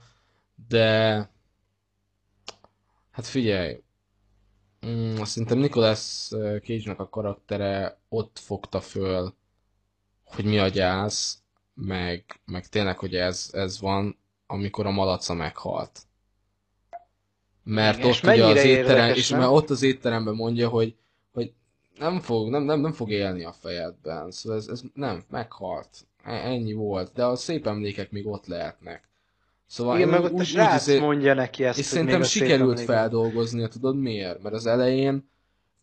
[0.67, 1.29] de
[3.11, 3.83] hát figyelj,
[4.85, 6.27] mm, szerintem Nicolas
[6.63, 9.33] cage a karaktere ott fogta föl,
[10.23, 11.41] hogy mi a gyász,
[11.73, 16.01] meg, meg tényleg, hogy ez, ez van, amikor a malaca meghalt.
[17.63, 20.95] Mert Igen, ott ugye az étterem, és mert ott az étteremben mondja, hogy,
[21.31, 21.53] hogy
[21.97, 24.31] nem fog, nem, nem, nem fog élni a fejedben.
[24.31, 26.07] Szóval ez, ez nem, meghalt.
[26.23, 27.13] E, ennyi volt.
[27.13, 29.09] De a szép emlékek még ott lehetnek.
[29.71, 31.77] Szóval Igen, meg ott a srác úgy, mondja neki ezt.
[31.79, 34.43] És szerintem sikerült feldolgoznia, tudod miért?
[34.43, 35.29] Mert az elején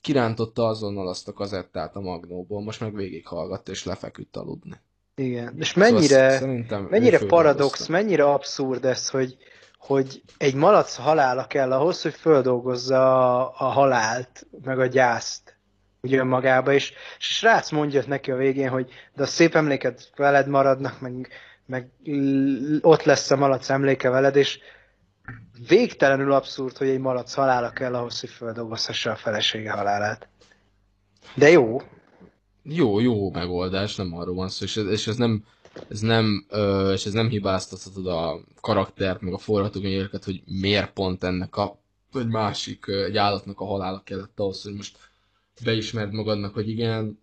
[0.01, 4.81] kirántotta azonnal azt a kazettát a magnóból, most meg végighallgatta és lefeküdt aludni.
[5.15, 9.37] Igen, és mennyire, szóval mennyire paradox, mennyire abszurd ez, hogy,
[9.79, 15.57] hogy egy malac halála kell ahhoz, hogy földolgozza a, a halált, meg a gyászt
[16.01, 20.49] ugye magába, és, és srác mondja neki a végén, hogy de a szép emléket veled
[20.49, 21.29] maradnak, meg
[21.69, 21.91] meg
[22.81, 24.59] ott lesz a malac emléke veled, és
[25.69, 30.29] végtelenül abszurd, hogy egy malac halála kell ahhoz, hogy feldolgozhassa a felesége halálát.
[31.35, 31.81] De jó.
[32.63, 35.45] Jó, jó megoldás, nem arról van szó, és ez, és ez nem,
[35.89, 41.25] ez nem, ö, és ez nem hibáztathatod a karaktert, meg a forgatókönyveket, hogy miért pont
[41.25, 41.79] ennek a,
[42.13, 44.99] egy másik, egy állatnak a halála kellett ahhoz, hogy most
[45.65, 47.23] beismerd magadnak, hogy igen,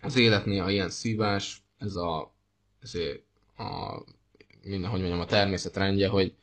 [0.00, 2.38] az élet néha ilyen szívás, ez a
[2.82, 3.22] ezért
[3.56, 3.98] a,
[4.62, 6.34] minden, hogy mondjam, a természet rendje, hogy,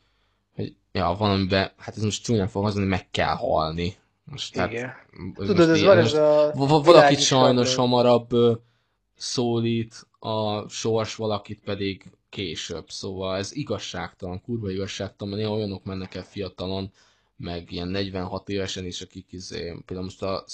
[0.54, 3.96] hogy ja, valamiben, hát ez most csúnyán fog hozni, meg kell halni.
[4.24, 4.68] Most, Igen.
[4.68, 6.52] Tehát, Tudod, ez van ez a...
[6.54, 8.30] Valakit sajnos hamarabb
[9.14, 12.90] szólít a sors, valakit pedig később.
[12.90, 16.92] Szóval ez igazságtalan, kurva igazságtalan, mert néha olyanok mennek el fiatalon,
[17.36, 20.44] meg ilyen 46 évesen is, akik izé, például most a,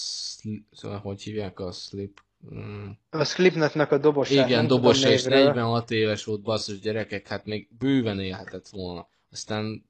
[0.72, 2.20] szóval, hogy hívják a Slip
[2.54, 2.88] Mm.
[3.10, 4.30] A Slipnotnak a dobos.
[4.30, 9.08] Igen, dobos és 46 éves volt basszus gyerekek, hát még bőven élhetett volna.
[9.30, 9.84] Aztán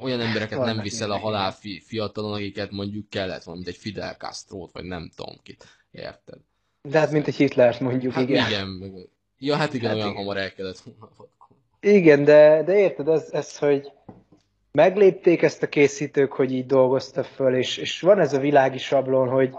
[0.00, 3.80] olyan embereket Van nem viszel a halál fi, fiatalon, akiket mondjuk kellett volna, mint egy
[3.80, 5.64] Fidel castro vagy nem tudom kit.
[5.90, 6.38] Érted?
[6.82, 8.46] De hát mint egy Hitlert mondjuk, hát igen.
[8.46, 8.92] igen.
[9.38, 10.18] Ja, hát igen, hát olyan igen.
[10.18, 11.10] hamar el kellett volna.
[11.80, 13.92] Igen, de, de érted, ez, ez, hogy
[14.72, 19.28] meglépték ezt a készítők, hogy így dolgozta föl, és, és van ez a világi sablon,
[19.28, 19.54] hogy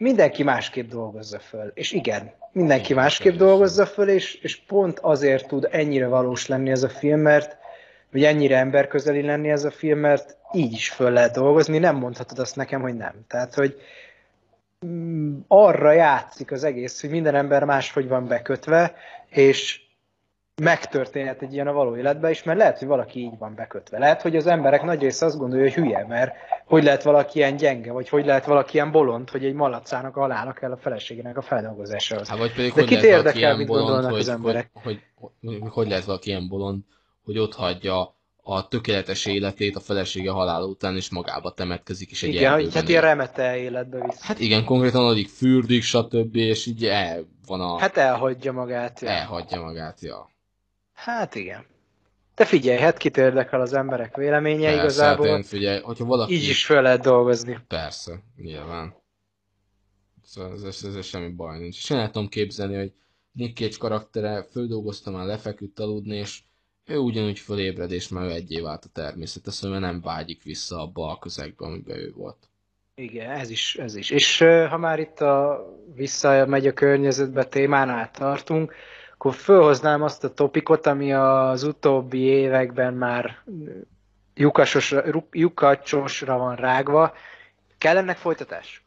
[0.00, 1.70] mindenki másképp dolgozza föl.
[1.74, 6.82] És igen, mindenki másképp dolgozza föl, és, és pont azért tud ennyire valós lenni ez
[6.82, 7.56] a film, mert
[8.10, 12.38] vagy ennyire emberközeli lenni ez a film, mert így is föl lehet dolgozni, nem mondhatod
[12.38, 13.14] azt nekem, hogy nem.
[13.28, 13.80] Tehát, hogy
[14.86, 18.94] mm, arra játszik az egész, hogy minden ember máshogy van bekötve,
[19.28, 19.80] és
[20.60, 23.98] megtörténhet egy ilyen a való életben is, mert lehet, hogy valaki így van bekötve.
[23.98, 26.34] Lehet, hogy az emberek nagy része azt gondolja, hogy hülye, mert
[26.66, 30.20] hogy lehet valaki ilyen gyenge, vagy hogy lehet valaki ilyen bolond, hogy egy malacának a
[30.20, 32.28] halála kell a feleségének a feldolgozásához.
[32.28, 34.70] Hát vagy pedig De hogy kit lehet érdekel, mit bolond, gondolnak hogy, az emberek?
[34.72, 36.82] Hogy, hogy, hogy, hogy lehet valaki ilyen bolond,
[37.24, 42.28] hogy ott hagyja a tökéletes életét a felesége halála után, és magába temetkezik, és egy
[42.28, 44.20] Igen, erdőben hát ilyen remete életbe visz.
[44.20, 46.36] Hát igen, konkrétan addig fürdik, stb.
[46.36, 47.78] és így el van a...
[47.78, 49.00] Hát elhagyja magát.
[49.00, 49.08] Ja.
[49.08, 50.30] elhagyja magát, ja.
[51.04, 51.64] Hát igen.
[52.34, 55.26] De figyelj, hát kit érdekel az emberek véleménye Persze, igazából.
[55.26, 56.34] hát én figyelj, hogyha valaki...
[56.34, 57.58] Így is fel lehet dolgozni.
[57.68, 58.94] Persze, nyilván.
[60.24, 61.76] Szóval ez, ez, ez semmi baj nincs.
[61.76, 62.92] És én el tudom képzelni, hogy
[63.32, 66.40] Nick Cage karaktere földolgozta már lefeküdt aludni, és
[66.86, 71.10] ő ugyanúgy fölébred, és már ő egyé vált a természete, szóval nem vágyik vissza abba
[71.10, 72.48] a közegbe, amiben ő volt.
[72.94, 74.10] Igen, ez is, ez is.
[74.10, 78.74] És ha már itt a visszamegy a környezetbe témánál tartunk,
[79.20, 83.38] akkor fölhoznám azt a topikot, ami az utóbbi években már
[84.34, 87.14] lyukasosra, lyukacsosra van rágva.
[87.78, 88.84] Kell ennek folytatás?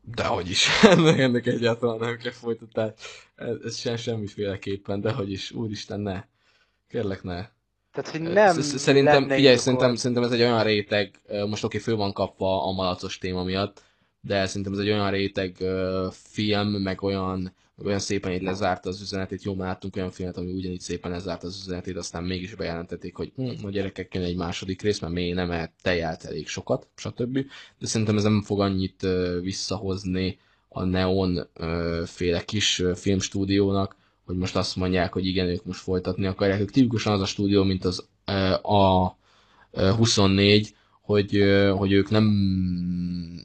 [0.00, 0.68] Dehogy is.
[0.82, 2.92] ennek, ennek egyáltalán nem kell folytatás.
[3.34, 5.50] Ez, ez sem semmiféleképpen, dehogy is.
[5.50, 6.24] Úristen, ne.
[6.88, 7.46] Kérlek, ne.
[7.92, 11.94] Tehát, hogy nem Sz- Szerintem, figyelj, szerintem, szerintem ez egy olyan réteg, most oké, fő
[11.94, 13.82] van kapva a malacos téma miatt,
[14.20, 15.56] de szerintem ez egy olyan réteg
[16.12, 17.52] film, meg olyan,
[17.84, 21.46] olyan szépen így lezárta az üzenetét, jó, már láttunk olyan filmet, ami ugyanígy szépen lezárta
[21.46, 25.34] az üzenetét, aztán mégis bejelentették, hogy hm, a gyerekek jön egy második rész, mert még
[25.34, 27.38] nem, mert tejelt elég sokat, stb.
[27.78, 29.06] De szerintem ez nem fog annyit
[29.40, 31.48] visszahozni a Neon
[32.04, 36.60] féle kis filmstúdiónak, hogy most azt mondják, hogy igen, ők most folytatni akarják.
[36.60, 38.08] Ők tipikusan az a stúdió, mint az
[38.62, 39.16] a
[39.70, 40.74] ö, 24,
[41.12, 41.42] hogy,
[41.76, 42.26] hogy ők nem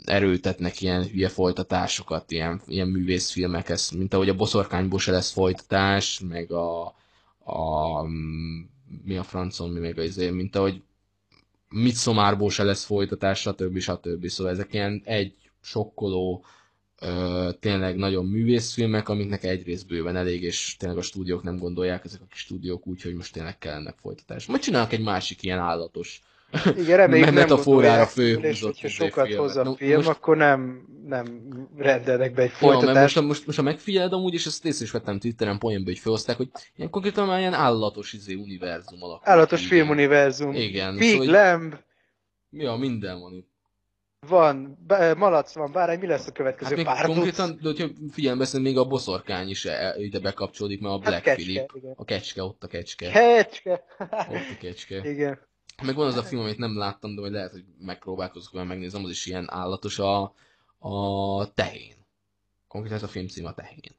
[0.06, 6.52] erőltetnek ilyen hülye folytatásokat, ilyen, ilyen művészfilmekhez, mint ahogy a Boszorkányból se lesz folytatás, meg
[6.52, 6.86] a,
[7.44, 8.04] a
[9.04, 10.82] mi a francon, mi még az mint ahogy
[11.70, 13.80] Midsommárból se lesz folytatás, stb.
[13.80, 14.28] stb.
[14.28, 16.46] Szóval ezek ilyen egy sokkoló,
[17.00, 22.22] ö, tényleg nagyon művészfilmek, amiknek egyrészt bőven elég, és tényleg a stúdiók nem gondolják, ezek
[22.22, 24.46] a kis stúdiók úgy, hogy most tényleg kellene folytatás.
[24.46, 26.22] Majd csinálnak egy másik ilyen állatos
[26.78, 30.86] Igen, reméljük nem metaforára főhúzott hogyha izé sokat hoz a No, film, most- akkor nem,
[31.06, 31.26] nem
[31.78, 33.22] rendelnek be egy Ja, mert most, folytatást.
[33.22, 36.50] most, most, ha megfigyeled amúgy, és ezt észre is vettem Twitteren poénba, hogy felhozták, hogy
[36.76, 39.32] ilyen konkrétan már ilyen állatos izé, univerzum alakul.
[39.32, 40.54] Állatos ki, filmuniverzum.
[40.54, 41.76] Igen, Pig, szóval- lemb,
[42.52, 43.48] Ja, minden van itt.
[44.28, 48.44] van, be- malac van, bárány, mi lesz a következő Hát pár konkrétan, de hogyha figyelembe
[48.44, 51.72] veszem, még a boszorkány is e- ide bekapcsolódik, mert a Black kecske, Philip.
[51.76, 51.94] igen.
[51.96, 53.10] A kecske, ott a kecske.
[53.12, 53.84] Kecske.
[54.00, 55.10] Ott a kecske.
[55.10, 55.40] Igen.
[55.84, 59.10] Meg van az a film, amit nem láttam, de lehet, hogy megpróbálkozok vele megnézem, az
[59.10, 60.34] is ilyen állatos a,
[60.78, 61.96] a tehén.
[62.68, 63.96] Konkrétan ez a film cím a tehén.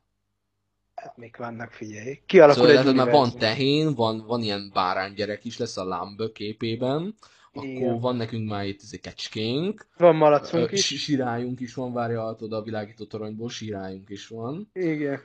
[0.94, 2.20] Hát még vannak, figyelj.
[2.26, 6.32] Kialakul Szóval egy látod, már van tehén, van, van ilyen báránygyerek is lesz a Lamb
[6.32, 7.14] képében,
[7.52, 8.00] akkor Igen.
[8.00, 10.84] van nekünk már itt izé kecskénk, Van malacunk is.
[10.86, 14.70] si- sirályunk is van, várja, tudod, a világító toronyból sirályunk is van.
[14.72, 15.20] Igen.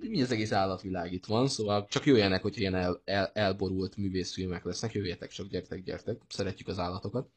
[0.00, 4.64] Mi az egész állatvilág itt van, szóval csak jöjjenek, hogy ilyen el, el, elborult művészfilmek
[4.64, 7.28] lesznek, jöjjetek csak, gyertek, gyertek, szeretjük az állatokat.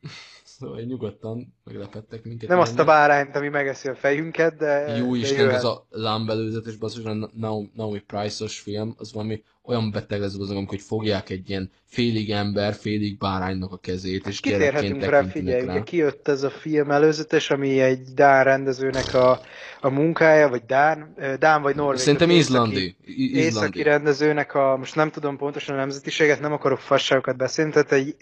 [0.44, 2.48] szóval nyugodtan meglepettek minket.
[2.48, 4.96] Nem azt a bárányt, ami megeszi a fejünket, de...
[4.96, 5.54] Jó de Isten, jöhet.
[5.56, 7.30] ez a Lamb előzetes basszus, a
[7.74, 12.74] Naomi Price-os film, az valami olyan beteg lesz azon, amikor fogják egy ilyen félig ember,
[12.74, 15.72] félig báránynak a kezét, és gyerekként Kitérhetünk rá, figyelj, rá.
[15.72, 19.40] ugye kijött ez a film előzetes, ami egy Dán rendezőnek a,
[19.80, 22.00] a munkája, vagy Dán, Dán vagy Norvég.
[22.00, 22.96] Szerintem izlandi.
[23.04, 23.82] I- Északi izlandi.
[23.82, 28.16] rendezőnek a, most nem tudom pontosan a nemzetiséget, nem akarok fasságokat beszélni, tehát egy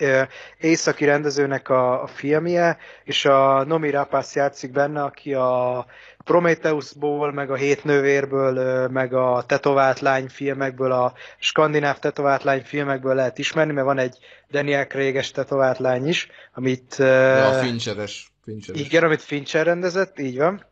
[0.60, 5.86] északi rendezőnek a, a filmje, és a Nomi Rapace játszik benne, aki a
[6.28, 12.62] Prometheusból, meg a Hét nővérből, ö, meg a Tetovált lány filmekből, a skandináv Tetovált lány
[12.64, 14.18] filmekből lehet ismerni, mert van egy
[14.50, 16.94] Daniel Craig-es Tetovált lány is, amit...
[16.98, 18.32] Ja, a Fincheres.
[18.44, 18.80] Fincheres.
[18.80, 20.64] igen, amit Fincher rendezett, így van.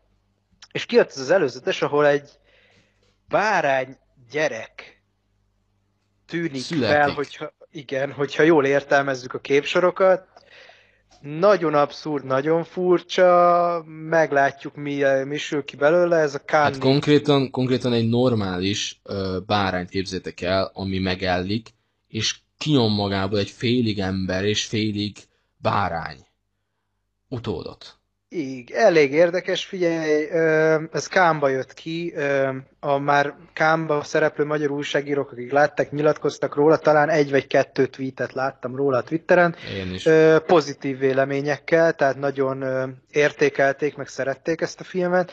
[0.72, 2.30] És kijött ez az előzetes, ahol egy
[3.28, 3.96] bárány
[4.30, 5.02] gyerek
[6.26, 6.96] tűnik Születik.
[6.96, 10.28] fel, hogyha, igen, hogyha jól értelmezzük a képsorokat.
[11.20, 16.72] Nagyon abszurd, nagyon furcsa, meglátjuk mi, mi sül ki belőle, ez a Cannes.
[16.72, 21.68] Hát konkrétan, konkrétan egy normális ö, bárányt képzétek el, ami megellik,
[22.08, 25.16] és kinyom magából egy félig ember és félig
[25.56, 26.26] bárány
[27.28, 27.98] utódot.
[28.28, 30.30] Így, elég érdekes, figyelj,
[30.92, 32.14] ez Kámba jött ki,
[32.80, 38.32] a már Kámba szereplő magyar újságírók, akik látták, nyilatkoztak róla, talán egy vagy kettő tweetet
[38.32, 40.08] láttam róla a Twitteren, Én is.
[40.46, 42.64] pozitív véleményekkel, tehát nagyon
[43.10, 45.32] értékelték, meg szerették ezt a filmet,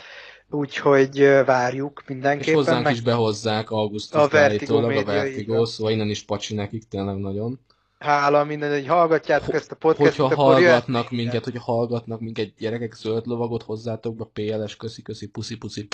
[0.49, 2.49] úgyhogy várjuk mindenképpen.
[2.49, 2.93] És hozzánk meg...
[2.93, 5.65] is behozzák A augusztusban Vertigo állítólag a média, Vertigo, igen.
[5.65, 7.59] szóval innen is pacsi nekik tényleg nagyon.
[8.03, 12.53] Hála minden, hogy hallgatjátok ezt a podcastot, Hogyha akkor hallgatnak még minket, hogyha hallgatnak minket,
[12.57, 15.87] gyerekek, zöld lovagot hozzátok be, PLS, köszi, köszi, puszi, puszi.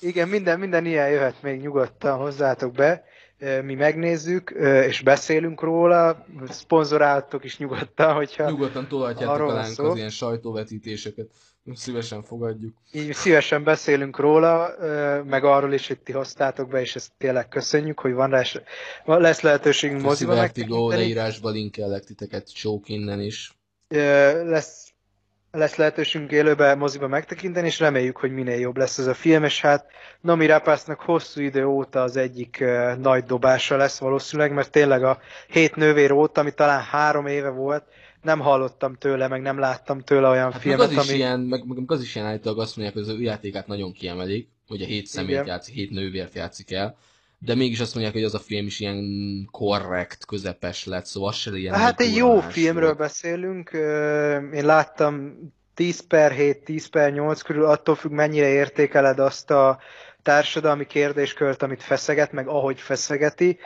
[0.00, 3.04] Igen, minden, minden ilyen jöhet még nyugodtan hozzátok be.
[3.62, 4.50] Mi megnézzük,
[4.86, 6.26] és beszélünk róla.
[6.48, 11.30] Szponzoráltok is nyugodtan, hogyha Nyugodtan tolhatjátok alánk az ilyen sajtóvetítéseket.
[11.74, 12.74] Szívesen fogadjuk.
[12.92, 14.74] így szívesen beszélünk róla,
[15.24, 18.42] meg arról is, hogy ti hoztátok be, és ezt tényleg köszönjük, hogy van rá,
[19.04, 23.52] van- lesz lehetőségünk moziba Vertigo, leírásba linkellek titeket csók innen is.
[24.44, 24.92] Lesz,
[25.50, 29.60] lesz lehetőségünk élőben moziba megtekinteni, és reméljük, hogy minél jobb lesz ez a film, és
[29.60, 29.86] hát
[30.20, 32.64] Nami Rapásznak hosszú idő óta az egyik
[32.98, 37.84] nagy dobása lesz valószínűleg, mert tényleg a hét nővér óta, ami talán három éve volt,
[38.22, 41.18] nem hallottam tőle, meg nem láttam tőle olyan Hát meg filmet, az is ami...
[41.18, 44.48] ilyen, meg, meg az is ilyen állítólag azt mondják, hogy az ő játékát nagyon kiemelik,
[44.68, 45.46] hogy a hét szemét Igen.
[45.46, 46.96] játszik, hét nővért játszik el,
[47.38, 49.04] de mégis azt mondják, hogy az a film is ilyen
[49.50, 52.98] korrekt, közepes lett, szóval az se ilyen Hát egy jó filmről volt.
[52.98, 53.70] beszélünk,
[54.52, 55.36] én láttam
[55.74, 59.78] 10 per 7, 10 per 8 körül, attól függ mennyire értékeled azt a
[60.22, 63.58] társadalmi kérdéskört, amit feszeget, meg ahogy feszegeti,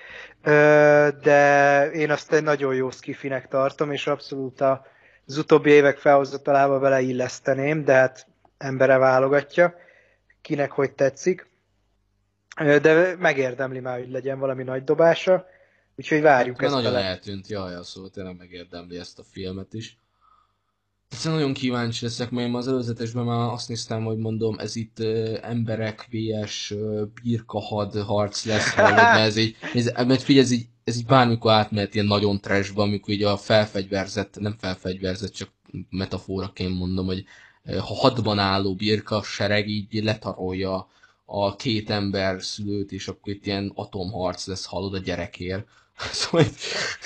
[1.22, 4.86] de én azt egy nagyon jó skifinek tartom, és abszolút a-
[5.26, 8.26] az utóbbi évek felhozatalába beleilleszteném, de hát
[8.58, 9.74] embere válogatja,
[10.42, 11.50] kinek hogy tetszik.
[12.56, 15.46] De megérdemli már, hogy legyen valami nagy dobása,
[15.96, 17.06] úgyhogy várjuk Mert ezt nagyon bele.
[17.06, 19.98] eltűnt, jaj, ja, szóval tényleg megérdemli ezt a filmet is.
[21.08, 25.38] Egyszerűen nagyon kíváncsi leszek, mert az előzetesben már azt néztem, hogy mondom, ez itt uh,
[25.42, 26.74] emberek vs
[27.22, 31.52] birkahad harc lesz, hallod, mert ez így, ez, mert figyelj, ez így, ez így bármikor
[31.52, 35.48] átmehet ilyen nagyon trashbe, amikor így a felfegyverzett, nem felfegyverzett, csak
[35.90, 37.24] metaforaként mondom, hogy
[37.66, 40.88] ha hadban álló birka sereg így letarolja
[41.24, 45.66] a két ember szülőt, és akkor itt ilyen atomharc lesz, hallod a gyerekért.
[46.12, 46.46] Szóval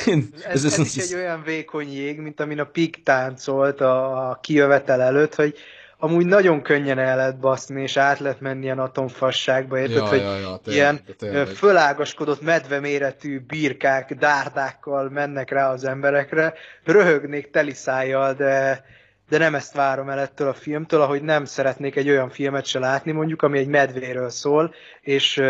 [0.07, 4.29] én, Ez, ez, ez is egy olyan vékony jég, mint amin a Pig táncolt a,
[4.31, 5.55] a kijövetel előtt, hogy
[6.03, 10.21] amúgy nagyon könnyen el lehet baszni, és át lehet menni ilyen atomfasságba, érted, Ja, hogy
[10.21, 11.47] ja, ja, tényleg, ilyen tényleg.
[11.47, 18.85] fölágaskodott medveméretű birkák, dárdákkal mennek rá az emberekre, röhögnék teli szájjal, de,
[19.29, 22.79] de nem ezt várom el ettől a filmtől, ahogy nem szeretnék egy olyan filmet se
[22.79, 25.43] látni, mondjuk, ami egy medvéről szól, és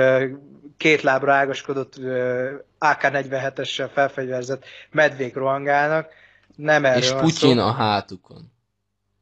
[0.80, 6.08] két lábra ágaskodott ö, AK-47-essel felfegyverzett medvék rohangálnak.
[6.56, 8.52] Nem erről És Putyin a hátukon.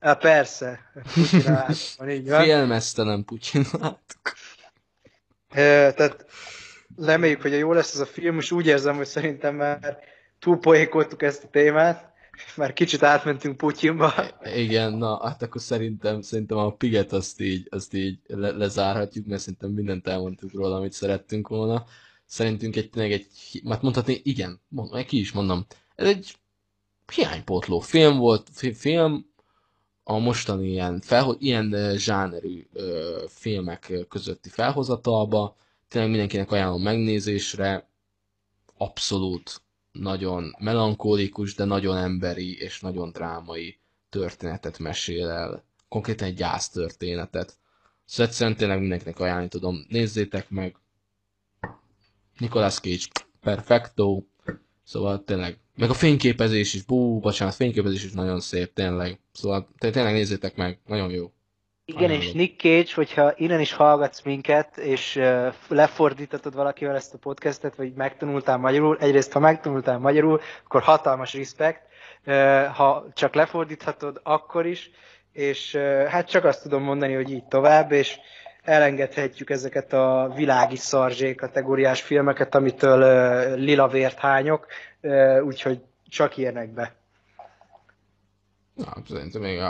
[0.01, 0.81] Há, persze.
[1.15, 2.43] Putyin a hátukon, így van.
[2.43, 4.33] Félmeztelen Putyin a hátukon.
[5.95, 6.27] Tehát
[6.97, 9.99] reméljük, hogy jó lesz ez a film, és úgy érzem, hogy szerintem már
[10.39, 12.13] túlpoékoltuk ezt a témát,
[12.57, 14.13] már kicsit átmentünk Putyinba.
[14.55, 19.41] Igen, na, hát akkor szerintem, szerintem a Piget azt így, azt így le, lezárhatjuk, mert
[19.41, 21.85] szerintem mindent elmondtuk róla, amit szerettünk volna.
[22.27, 23.27] Szerintünk egy, tényleg egy,
[23.69, 26.37] hát mondhatni, igen, mondom, ki is mondom, ez egy
[27.15, 29.27] hiánypótló film volt, fi- film,
[30.05, 35.57] a mostani ilyen, felho- ilyen zsánerű ö, filmek közötti felhozatalba.
[35.89, 37.89] Tényleg mindenkinek ajánlom megnézésre.
[38.77, 45.65] Abszolút nagyon melankólikus, de nagyon emberi és nagyon drámai történetet mesél el.
[45.89, 47.57] Konkrétan egy gyásztörténetet.
[48.05, 49.85] Szóval egyszerűen tényleg mindenkinek ajánlani tudom.
[49.89, 50.77] Nézzétek meg.
[52.39, 53.05] Nicolas Cage,
[53.41, 54.23] perfecto.
[54.85, 55.59] Szóval tényleg.
[55.77, 59.21] Meg a fényképezés is, bú, bocsánat, fényképezés is nagyon szép, tényleg.
[59.33, 61.33] Szóval té- tényleg nézzétek meg, nagyon jó.
[61.93, 62.33] Igen, és.
[62.33, 65.21] Nick Cage, hogyha innen is hallgatsz minket, és
[65.69, 71.83] lefordítatod valakivel ezt a podcastet, vagy megtanultál magyarul, egyrészt ha megtanultál magyarul, akkor hatalmas respekt,
[72.75, 74.91] ha csak lefordíthatod, akkor is,
[75.33, 75.77] és
[76.09, 78.19] hát csak azt tudom mondani, hogy így tovább, és
[78.63, 84.67] elengedhetjük ezeket a világi szarzsé kategóriás filmeket, amitől lila vért hányok,
[85.43, 86.95] úgyhogy csak ilyenekbe.
[88.75, 89.61] Na, szerintem még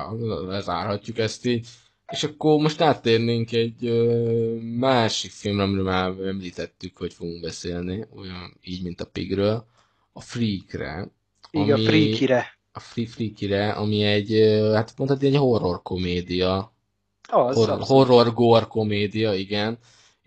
[0.46, 1.68] lezárhatjuk ezt így.
[2.12, 8.56] És akkor most áttérnénk egy ö, másik filmre, amiről már említettük, hogy fogunk beszélni, olyan
[8.62, 9.66] így, mint a Pigről,
[10.12, 11.10] a Freakre.
[11.50, 12.56] Így a Freakire.
[12.72, 14.30] A Free Freakire, ami egy,
[14.74, 16.72] hát mondhatni egy horror komédia,
[17.28, 18.08] Az, horror, abszolút.
[18.08, 19.78] horror gore komédia, igen.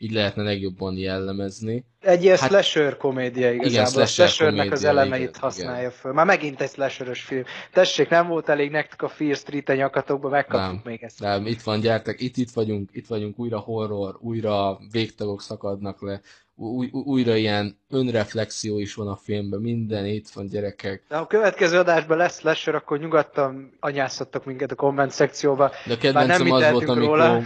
[0.01, 1.85] Így lehetne legjobban jellemezni.
[2.01, 3.71] Egy ilyen Hát- slasher komédia igazából.
[3.71, 6.13] Igen, a slasher slashernek az komédia, elemeit igen, használja föl.
[6.13, 7.43] Már megint egy slasheres film.
[7.73, 10.81] Tessék, nem volt elég nektek a Fear Street-en nyakatokba, megkapjuk Nem.
[10.83, 11.19] még ezt.
[11.19, 16.21] De itt van, gyertek, itt, itt vagyunk, itt vagyunk, újra horror, újra végtagok szakadnak le,
[16.55, 21.03] új, új- újra ilyen önreflexió is van a filmben, minden itt van, gyerekek.
[21.09, 25.69] De a következő adásban lesz slasher, akkor nyugodtan anyázhattok minket a komment szekcióba.
[25.69, 27.41] De a nem kedvencem az volt, amikor, róla.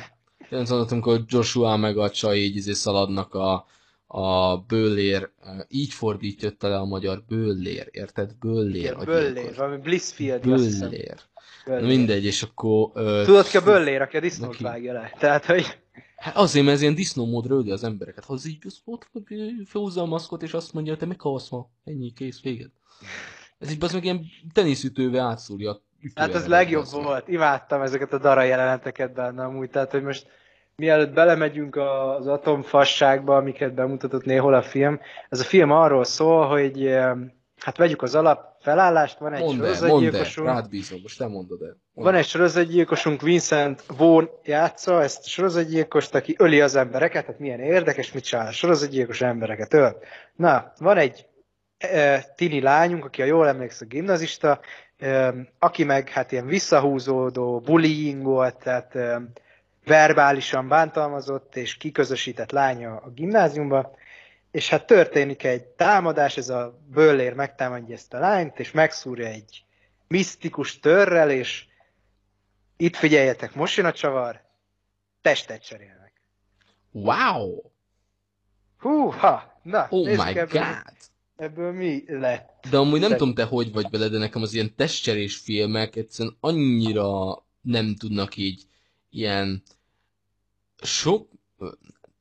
[0.49, 3.65] Kedvencem volt, amikor Joshua meg a csaj így izé szaladnak a,
[4.07, 5.29] a bőlér,
[5.67, 8.35] így fordítja le a magyar bőlér, érted?
[8.39, 8.95] Bőlér.
[8.99, 9.57] Igen, gyilkos.
[9.57, 10.89] valami Blissfield, hiszem.
[10.89, 11.15] Bőlér.
[11.65, 12.91] Na mindegy, és akkor...
[12.93, 14.63] Ö, Tudod ki a Böllér, aki a disznót Neki.
[14.63, 15.13] vágja le?
[15.19, 15.65] Tehát, hogy
[16.15, 18.25] Hát azért, mert ez ilyen disznómódra öli az embereket.
[18.25, 19.07] Ha az így az ott
[19.65, 21.69] felhúzza a maszkot, és azt mondja, te meghalsz ma.
[21.83, 22.69] Ennyi, kész, véged.
[23.59, 25.81] Ez így az meg ilyen teniszütővel átszúrja.
[26.15, 27.27] Hát az legjobb volt.
[27.27, 29.69] Imádtam ezeket a dara jeleneteket benne amúgy.
[29.69, 30.27] Tehát, hogy most
[30.75, 34.99] mielőtt belemegyünk az atomfasságba, amiket bemutatott néhol a film,
[35.29, 36.97] ez a film arról szól, hogy
[37.57, 41.27] hát vegyük az alap felállást, van egy Mondd el, mondd el, sorozatgyilkosunk, bízom, most te
[41.27, 41.77] mondod el.
[41.93, 47.59] van egy sorozatgyilkosunk, Vincent Vaughn játsza ezt a sorozatgyilkost, aki öli az embereket, hát milyen
[47.59, 49.97] érdekes, mit csinál a sorozatgyilkos embereket öl.
[50.35, 51.27] Na, van egy
[51.77, 54.59] e, tini lányunk, aki a jól emlékszem gimnazista,
[55.59, 58.97] aki meg hát ilyen visszahúzódó, bullying volt, tehát
[59.85, 63.95] verbálisan bántalmazott és kiközösített lánya a gimnáziumba,
[64.51, 69.63] és hát történik egy támadás, ez a bőlér megtámadja ezt a lányt, és megszúrja egy
[70.07, 71.65] misztikus törrel, és
[72.77, 74.41] itt figyeljetek, most jön a csavar,
[75.21, 76.11] testet cserélnek.
[76.91, 77.61] Wow!
[78.79, 79.59] Húha!
[79.61, 80.37] Na, Oh my god!
[80.37, 80.61] ebből
[81.55, 82.67] mi lett?
[82.69, 85.95] De amúgy nem Te- tudom te hogy vagy vele, de nekem az ilyen testcserés filmek
[85.95, 88.63] egyszerűen annyira nem tudnak így
[89.09, 89.63] ilyen
[90.81, 91.29] sok...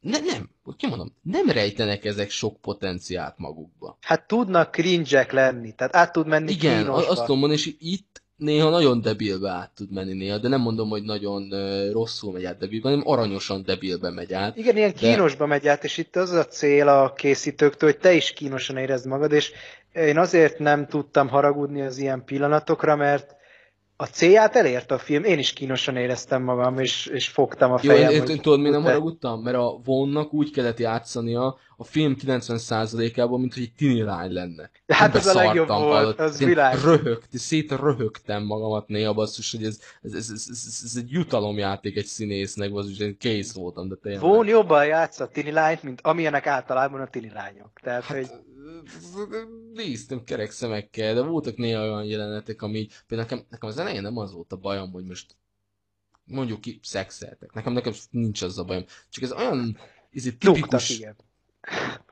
[0.01, 3.99] Nem, nem, hogy kimondom, nem rejtenek ezek sok potenciált magukba.
[4.01, 7.11] Hát tudnak cringe lenni, tehát át tud menni Igen, kínosba.
[7.11, 10.89] azt tudom mondani, és itt néha nagyon debilbe át tud menni néha, de nem mondom,
[10.89, 11.49] hogy nagyon
[11.93, 14.57] rosszul megy át debilbe, hanem aranyosan debilbe megy át.
[14.57, 18.13] Igen, ilyen De- kínosba megy át, és itt az a cél a készítőktől, hogy te
[18.13, 19.53] is kínosan érezd magad, és
[19.93, 23.35] én azért nem tudtam haragudni az ilyen pillanatokra, mert
[23.97, 27.91] a célját elérte a film, én is kínosan éreztem magam, és, és fogtam a Jó,
[27.91, 28.11] fejem.
[28.11, 29.43] én, hogy én tudod, miért nem haragudtam?
[29.43, 34.70] Mert a Vonnak úgy kellett játszania a film 90%-ában, mint hogy egy tini lány lenne.
[34.87, 36.81] Hát ez a legjobb volt, az Én világ.
[36.85, 42.07] Röhögt, szétröhögtem magamat néha, basszus, hogy ez, ez, ez, ez, ez, ez egy jutalomjáték egy
[42.07, 44.20] színésznek, basszus, én kész voltam, de tényleg.
[44.20, 47.81] Vaughn jobban játsza a tini lányt, mint amilyenek általában a tini lányok.
[47.83, 48.45] Tehát, hogy Hát,
[49.72, 54.03] néztem kerek szemekkel, de voltak néha olyan jelenetek, ami így- például nekem, nekem az elején
[54.03, 55.37] nem az volt a bajom, hogy most
[56.25, 57.53] mondjuk ki szexeltek.
[57.53, 58.85] Nekem, nekem nincs az a bajom.
[59.11, 59.79] Csak ez olyan
[60.12, 60.91] ez egy tipikus...
[60.91, 61.16] igen.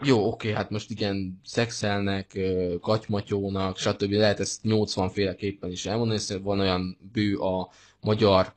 [0.04, 2.38] Jó, oké, hát most igen, szexelnek,
[2.80, 4.10] katymatyónak, stb.
[4.10, 8.52] Lehet ezt 80 féleképpen is elmondani, hiszen van olyan bő a magyar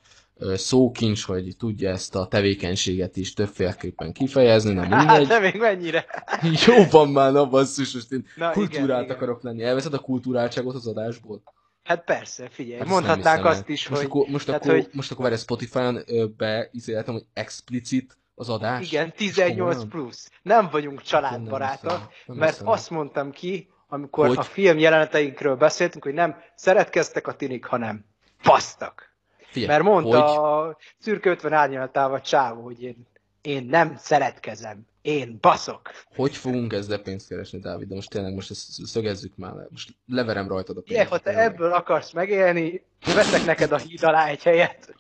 [0.56, 5.28] szókincs, hogy tudja ezt a tevékenységet is többféleképpen kifejezni, nem Hát, mindegy.
[5.28, 6.06] de még mennyire?
[6.68, 9.16] Jó van már, na basszus, most én Na, kultúrált igen, igen.
[9.16, 9.64] akarok lenni.
[9.64, 11.42] Elveszed a kultúráltságot az adásból?
[11.84, 13.46] Hát persze, figyelj, Hát hát el.
[13.48, 16.00] azt is, most hogy Akkor, most, tehát, akkor, hogy- most akkor várj, Spotify-on
[16.38, 18.88] beizéltem, hogy explicit az adás?
[18.92, 19.90] igen, 18 komolyan?
[19.90, 20.30] plusz.
[20.42, 22.68] Nem vagyunk Nem családbarátok, hiszem, nem mert hiszem.
[22.68, 24.38] azt mondtam ki, amikor Hogy?
[24.38, 28.06] a film jeleneteinkről beszéltünk, hogy nem szeretkeztek a tinik, hanem
[28.44, 29.14] basztak.
[29.38, 33.08] Figyelj, Mert mondta hogy, a szürke 50 árnyalatával Csávó, hogy én,
[33.42, 35.92] én nem szeretkezem, én baszok.
[36.16, 37.88] hogy fogunk ezzel pénzt keresni, Dávid?
[37.88, 39.68] De most tényleg most ezt szögezzük már le.
[39.70, 41.02] Most leverem rajtad a pénzt.
[41.02, 44.94] Ugye, ha te ebből akarsz megélni, veszek neked a híd alá egy helyet.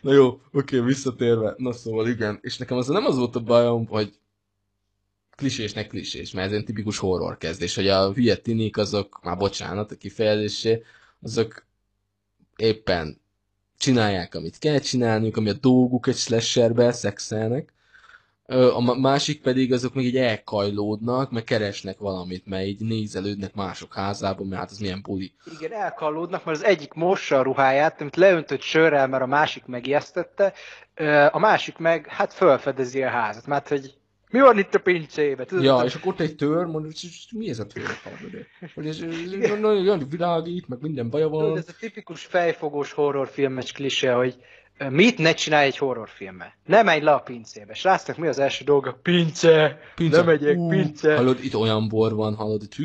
[0.00, 1.54] Na jó, oké, visszatérve.
[1.56, 2.38] Na szóval igen.
[2.42, 4.18] És nekem az nem az volt a bajom, hogy
[5.36, 9.90] klisésnek klisés, mert ez egy tipikus horror kezdés, hogy a hülye tinik azok, már bocsánat
[9.90, 10.82] a kifejezésé,
[11.22, 11.66] azok
[12.56, 13.20] éppen
[13.78, 17.72] csinálják, amit kell csinálniuk, ami a dolguk egy slasherbe, szexelnek.
[18.48, 24.46] A másik pedig azok meg így elkajlódnak, meg keresnek valamit, mert így nézelődnek mások házában,
[24.46, 25.32] mert hát az milyen buli.
[25.58, 30.52] Igen, elkallódnak, mert az egyik mossa a ruháját, amit leöntött sörrel, mert a másik megijesztette,
[31.30, 33.94] a másik meg, hát felfedezi a házat, mert hogy
[34.30, 35.44] mi van itt a pincébe?
[35.44, 37.84] Tudod, Ja, és akkor ott egy tör, mondod, hogy mi ez a tör?
[38.74, 38.98] Hogy ez,
[39.38, 41.56] nagyon nagyon világít, meg minden baja van.
[41.56, 44.36] ez a tipikus fejfogós horrorfilmes klisé, hogy
[44.90, 46.52] mit ne csinálj egy horrorfilmmel.
[46.66, 47.74] Ne menj le a pincébe.
[47.74, 48.98] Srácnak mi az első dolga?
[49.02, 49.78] Pince!
[49.94, 50.16] Pince.
[50.16, 51.16] Ne megyek, Ú, pince!
[51.16, 52.84] Hallod, itt olyan bor van, hallod, itt hű,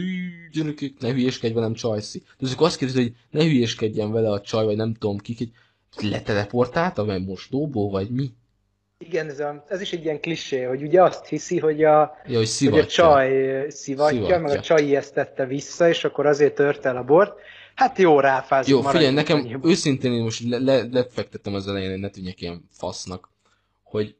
[0.52, 2.24] gyerekek, ne hülyéskedj velem, csajszi.
[2.38, 5.38] De azok azt kérdezi, hogy ne hülyéskedjen vele a csaj, vagy nem tudom kik,
[5.96, 8.32] hogy leteleportálta, vagy mosdóból, vagy mi?
[8.98, 12.38] Igen, ez, a, ez is egy ilyen klisé, hogy ugye azt hiszi, hogy a, Ja,
[12.38, 13.30] hogy hogy a csaj
[13.70, 14.40] szivatja, Szivatja.
[14.40, 17.40] meg a csaj ijesztette vissza, és akkor azért tört el a bort.
[17.76, 18.84] Hát jó, ráfázunk.
[18.84, 19.70] Jó, figyelj, nekem annyiban.
[19.70, 23.30] őszintén én most le, le, lefektettem az elején, hogy ne tűnjek ilyen fasznak,
[23.84, 24.16] hogy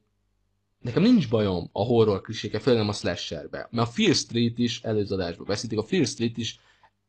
[0.80, 3.68] nekem nincs bajom a horror klisékkel, főleg nem a slasherbe.
[3.72, 6.60] Mert a Fear Street is előző adásban beszéltük, a Fear Street is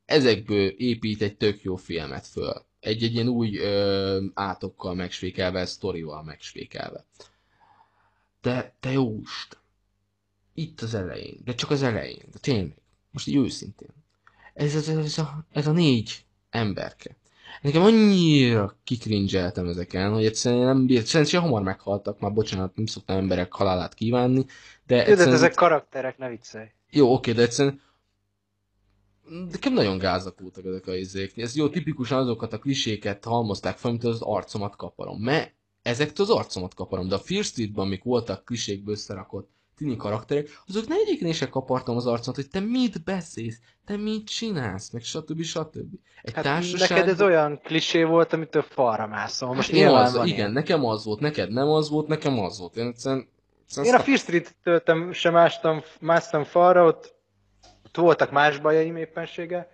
[0.05, 2.65] ezekből épít egy tök jó filmet föl.
[2.81, 7.05] Egy, egy ilyen új ö, átokkal megsvékelve, sztorival megsvékelve.
[8.41, 9.21] De te jó
[10.55, 12.77] itt az elején, de csak az elején, de tényleg,
[13.11, 13.89] most így őszintén.
[14.55, 16.24] Ez, ez, ez, a, ez a négy
[16.55, 17.17] emberke.
[17.63, 23.17] Nekem annyira kikringeltem ezeken, hogy egyszerűen nem bírt, szerintem hamar meghaltak, már bocsánat, nem szoktam
[23.17, 24.45] emberek halálát kívánni,
[24.87, 26.67] de egyszerűen, ezek karakterek, ne viccelj.
[26.91, 27.81] jó, oké, de egyszerűen
[29.51, 31.39] Nekem nagyon gázak voltak ezek a izék.
[31.39, 35.21] Ez jó, tipikusan azokat a kliséket halmozták fel, mint az arcomat kaparom.
[35.21, 40.49] Mert ezektől az arcomat kaparom, de a Fear Streetben, amik voltak klisékből összerakott tini karakterek,
[40.69, 45.03] azok ne egyiknél se kapartam az arcomat, hogy te mit beszélsz, te mit csinálsz, meg
[45.03, 45.43] stb.
[45.43, 45.77] stb.
[46.23, 46.91] Egy Hát társaság...
[46.91, 49.55] neked ez olyan klisé volt, amitől falra mászol.
[49.55, 50.53] Most én nyilván az, van igen, ilyen.
[50.53, 52.77] nekem az volt, neked nem az volt, nekem az volt.
[52.77, 53.29] Én egyszerűen,
[53.63, 57.15] egyszerűen Én a Fear Street töltem, sem ástam, másztam falra, ott,
[57.85, 59.69] ott voltak más bajaim éppensége,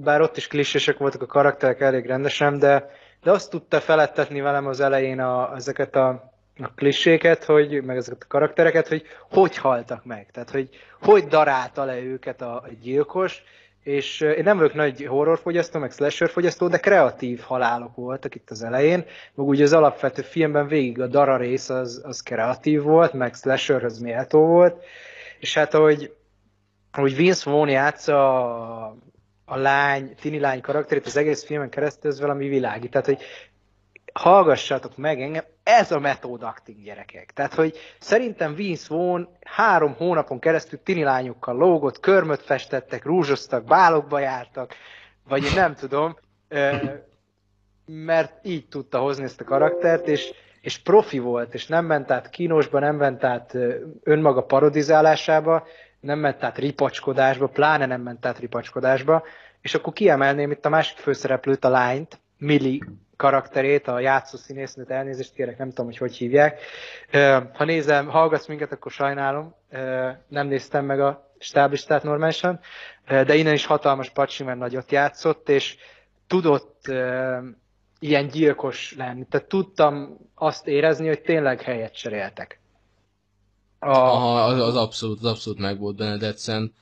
[0.00, 2.90] bár ott is klisések voltak a karakterek elég rendesen, de,
[3.22, 8.22] de azt tudta felettetni velem az elején a, ezeket a, a kliséket, hogy, meg ezeket
[8.22, 10.30] a karaktereket, hogy hogy haltak meg.
[10.32, 10.68] Tehát, hogy
[11.02, 13.42] hogy darálta le őket a, gyilkos,
[13.82, 19.04] és én nem vagyok nagy horrorfogyasztó, meg slasherfogyasztó, de kreatív halálok voltak itt az elején,
[19.34, 23.98] meg ugye az alapvető filmben végig a dara rész az, az kreatív volt, meg slasherhöz
[23.98, 24.84] méltó volt,
[25.38, 26.14] és hát ahogy,
[26.92, 28.44] ahogy Vince Vaughn játsza
[28.86, 28.96] a,
[29.44, 32.88] a lány, tini lány karakterét az egész filmen keresztül, ez valami világi.
[32.88, 33.22] Tehát, hogy
[34.14, 37.32] hallgassatok meg engem, ez a method acting gyerekek.
[37.32, 44.18] Tehát, hogy szerintem Vince Vaughn három hónapon keresztül tini lányokkal lógott, körmöt festettek, rúzsoztak, bálokba
[44.18, 44.74] jártak,
[45.28, 46.16] vagy én nem tudom,
[47.86, 52.30] mert így tudta hozni ezt a karaktert, és, és profi volt, és nem ment át
[52.30, 53.56] kínosba, nem ment át
[54.02, 55.66] önmaga parodizálásába,
[56.00, 59.24] nem ment át ripacskodásba, pláne nem ment át ripacskodásba,
[59.60, 62.78] és akkor kiemelném itt a másik főszereplőt, a lányt, Millie
[63.16, 66.60] karakterét, a játszó színésznőt, elnézést kérek, nem tudom, hogy hogy hívják.
[67.52, 69.54] Ha nézem, hallgatsz minket, akkor sajnálom,
[70.28, 72.60] nem néztem meg a stáblistát normálisan,
[73.06, 75.76] de innen is hatalmas pacsi, mert nagyot játszott, és
[76.26, 76.86] tudott
[77.98, 79.26] ilyen gyilkos lenni.
[79.30, 82.60] Tehát tudtam azt érezni, hogy tényleg helyet cseréltek.
[83.78, 86.74] A, Aha, az, az abszolút, az abszolút meg volt benne, de egyszerűen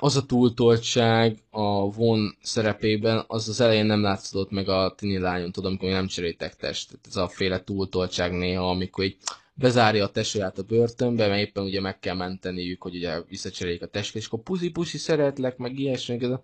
[0.00, 5.52] az a túltoltság a von szerepében, az az elején nem látszott meg a tini lányon,
[5.52, 6.98] tudom, amikor nem cseréltek testet.
[7.08, 9.16] Ez a féle túltoltság néha, amikor így
[9.54, 13.86] bezárja a tesóját a börtönbe, mert éppen ugye meg kell menteniük, hogy ugye visszacseréljék a
[13.86, 16.42] testet, és akkor puszi-puszi szeretlek, meg ilyesmi, ez a-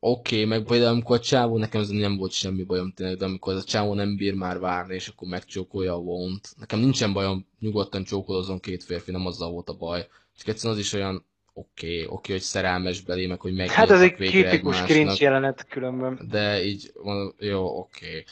[0.00, 3.24] Oké, okay, meg például amikor a csávó, nekem ez nem volt semmi bajom tényleg, de
[3.24, 6.48] amikor a csávó nem bír már várni, és akkor megcsókolja a vont.
[6.58, 10.06] Nekem nincsen bajom, nyugodtan csókolozom két férfi, nem azzal volt a baj.
[10.38, 13.76] Csak egyszerűen az is olyan oké, okay, oké, okay, hogy szerelmes belé, meg hogy megnyíltak
[13.76, 16.26] hát ez egy tipikus cringe jelenet különben.
[16.30, 16.92] De így,
[17.38, 18.06] jó, oké.
[18.06, 18.24] Okay.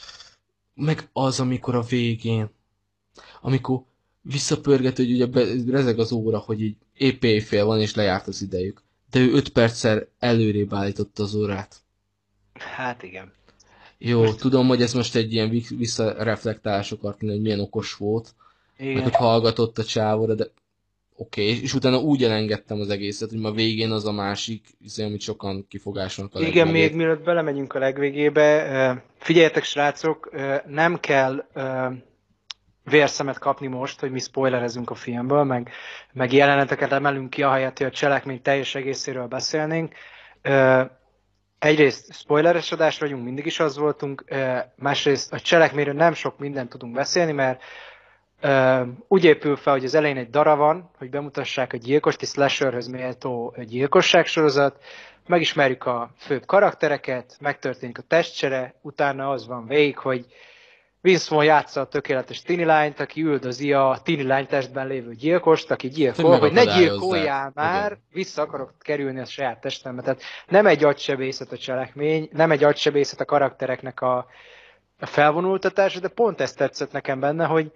[0.73, 2.49] Meg az, amikor a végén,
[3.41, 3.81] amikor
[4.21, 8.41] visszapörget, hogy ugye be, rezeg az óra, hogy így épp éjfél van, és lejárt az
[8.41, 8.81] idejük.
[9.11, 11.81] De ő öt perccel előrébb állította az órát.
[12.53, 13.31] Hát igen.
[13.97, 14.37] Jó, most...
[14.37, 18.33] tudom, hogy ez most egy ilyen vi- visszareflektálás akart lenni, hogy milyen okos volt,
[18.77, 19.03] meg Igen.
[19.03, 20.51] hogy hallgatott a csávóra, de
[21.19, 21.61] oké, okay.
[21.61, 25.65] és utána úgy elengedtem az egészet, hogy ma végén az a másik, izé, amit sokan
[25.67, 30.29] kifogásolnak a Igen, még mielőtt belemegyünk a legvégébe, figyeljetek srácok,
[30.67, 31.45] nem kell
[32.83, 35.69] vérszemet kapni most, hogy mi spoilerezünk a filmből, meg,
[36.13, 39.93] meg jeleneteket emelünk ki, ahelyett, hogy a cselekmény teljes egészéről beszélnénk.
[41.59, 44.23] Egyrészt spoileres adás vagyunk, mindig is az voltunk,
[44.75, 47.61] másrészt a cselekményről nem sok mindent tudunk beszélni, mert
[49.07, 52.87] úgy épül fel, hogy az elején egy dara van, hogy bemutassák a gyilkost, egy slasherhöz
[52.87, 54.83] méltó gyilkosságsorozat,
[55.27, 60.25] megismerjük a főbb karaktereket, megtörténik a testcsere, utána az van végig, hogy
[61.01, 65.71] Vince Vaughn játsza a tökéletes tini lányt, aki üldözi a tini lány testben lévő gyilkost,
[65.71, 68.03] aki gyilkol, Hogy ne gyilkoljál már, Igen.
[68.11, 70.01] vissza akarok kerülni a saját testembe.
[70.01, 74.17] Tehát nem egy agysebészet a cselekmény, nem egy agysebészet a karaktereknek a,
[74.99, 77.71] a felvonultatása, de pont ezt tetszett nekem benne, hogy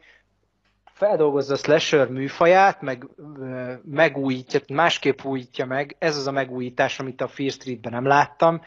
[0.93, 3.07] feldolgozza a slasher műfaját, meg
[3.83, 8.61] megújítja, másképp újítja meg, ez az a megújítás, amit a Fear Streetben nem láttam,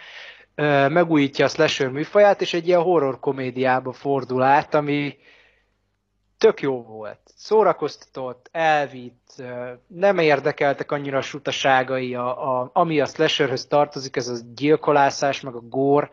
[0.88, 5.16] megújítja a slasher műfaját, és egy ilyen horror komédiába fordul át, ami
[6.38, 7.20] tök jó volt.
[7.24, 9.42] Szórakoztatott, elvitt,
[9.86, 15.54] nem érdekeltek annyira a sutaságai, a, a, ami a slasherhöz tartozik, ez a gyilkolászás, meg
[15.54, 16.10] a gór,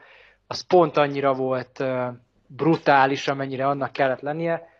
[0.47, 1.83] az pont annyira volt
[2.47, 4.72] brutális, amennyire annak kellett lennie.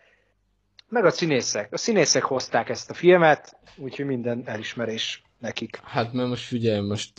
[0.88, 1.72] Meg a színészek.
[1.72, 5.80] A színészek hozták ezt a filmet, úgyhogy minden elismerés nekik.
[5.84, 7.12] Hát mert most figyelj, most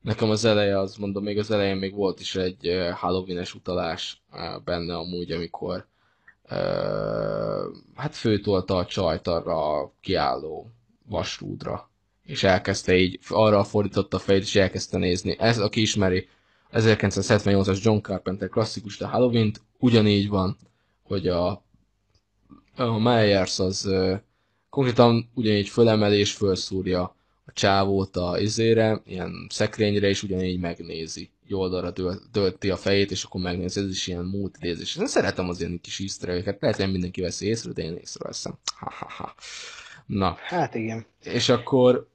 [0.00, 4.22] nekem az eleje, az mondom, még az elején még volt is egy uh, Halloween-es utalás
[4.64, 5.86] benne amúgy, amikor
[7.94, 10.70] hát főtolta a csajt arra a kiálló
[11.08, 11.90] vasrúdra,
[12.22, 15.36] és elkezdte így, arra fordította a fejét, és elkezdte nézni.
[15.38, 16.28] Ez, aki ismeri,
[16.72, 20.56] 1978-as John Carpenter klasszikus, de halloween ugyanígy van,
[21.02, 21.65] hogy a,
[22.76, 24.18] a Myers az uh,
[24.70, 27.02] konkrétan ugyanígy fölemelés fölszúrja
[27.46, 31.30] a csávót a izére, ilyen szekrényre, és ugyanígy megnézi.
[31.46, 31.92] Jó oldalra
[32.32, 34.96] dölti a fejét, és akkor megnézi, ez is ilyen multidézés.
[34.96, 38.58] Én szeretem az ilyen kis easter lehet, hogy mindenki veszi észre, de én észreveszem.
[38.78, 39.34] Ha, ha, ha.
[40.06, 40.36] Na.
[40.40, 41.06] Hát igen.
[41.22, 42.08] És akkor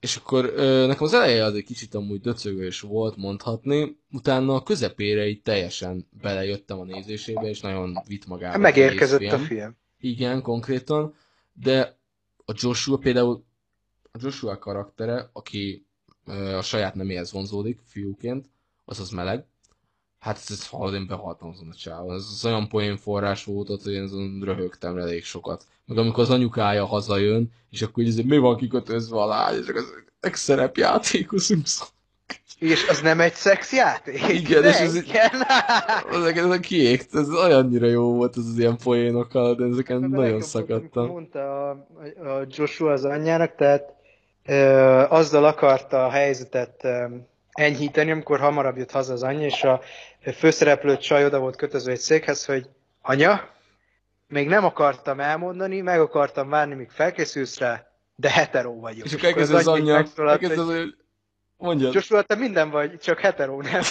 [0.00, 4.62] és akkor ö, nekem az eleje az egy kicsit amúgy döcögős volt mondhatni, utána a
[4.62, 8.58] közepére így teljesen belejöttem a nézésébe, és nagyon vitt magába.
[8.58, 9.76] Megérkezett a film.
[9.98, 11.14] Igen, konkrétan,
[11.52, 11.98] de
[12.44, 13.44] a Joshua például,
[14.12, 15.86] a Joshua karaktere, aki
[16.26, 18.50] ö, a saját neméhez vonzódik fiúként,
[18.84, 19.46] az az meleg,
[20.20, 22.14] hát ez, ez hallod, én behaltam azon a csávon.
[22.14, 25.64] Ez az olyan poén forrás volt, hogy én azon röhögtem elég sokat.
[25.86, 29.94] Meg amikor az anyukája hazajön, és akkor így mi van kikötözve a lány, és az
[30.20, 31.66] egy szerepjátékosunk
[32.60, 34.28] és az nem egy szexjáték?
[34.28, 35.30] Igen, és ez, igen.
[36.12, 40.40] ezek, ezek kiégt, ez olyannyira jó volt az, az ilyen poénokkal, de ezeken hát, nagyon
[40.40, 41.06] szakadtam.
[41.06, 41.70] Mondta a,
[42.16, 43.94] a Joshua az anyjának, tehát
[44.46, 44.54] ö,
[45.08, 47.04] azzal akarta a helyzetet ö,
[47.52, 49.80] enyhíteni, amikor hamarabb jött haza az anyja, és a
[50.36, 52.68] főszereplő csaj oda volt kötözve egy székhez, hogy
[53.02, 53.48] anya,
[54.26, 59.06] még nem akartam elmondani, meg akartam várni, míg felkészülsz rá, de heteró vagyok.
[59.06, 60.94] És akkor elkezd az anyja, elkezd az, hogy
[61.56, 61.94] mondjad.
[61.94, 63.82] Joshua, te minden vagy, csak heteró nem.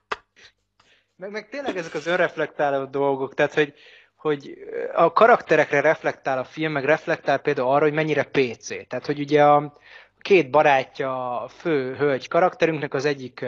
[1.16, 3.74] meg, meg tényleg ezek az önreflektáló dolgok, tehát hogy,
[4.16, 4.58] hogy
[4.94, 8.88] a karakterekre reflektál a film, meg reflektál például arra, hogy mennyire PC.
[8.88, 9.78] Tehát, hogy ugye a,
[10.20, 13.44] két barátja, a fő hölgy karakterünknek, az egyik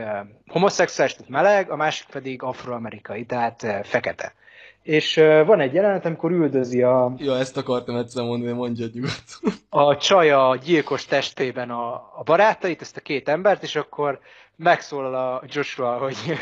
[0.47, 4.35] homoszexuális, tehát meleg, a másik pedig afroamerikai, tehát fekete.
[4.83, 5.14] És
[5.47, 7.12] van egy jelenet, amikor üldözi a...
[7.16, 9.53] Ja, ezt akartam egyszer mondani, mondja nyugodtan.
[9.68, 14.20] A csaj a gyilkos testében a, a barátait, ezt a két embert, és akkor
[14.57, 16.16] megszólal a Joshua, hogy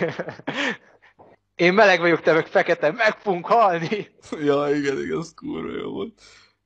[1.55, 4.09] én meleg vagyok, te meg fekete, meg fogunk halni.
[4.31, 6.12] Ja, igen, igen, az kurva jó volt.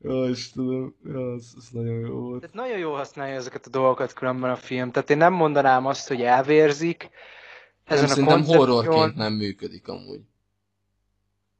[0.05, 2.41] Ja, Istenem, ja, ez, ez nagyon jó volt.
[2.41, 4.91] Tehát nagyon jó használja ezeket a dolgokat különben a film.
[4.91, 7.11] Tehát én nem mondanám azt, hogy elvérzik.
[7.85, 10.21] Ezen nem, a szerintem horrorként nem működik amúgy.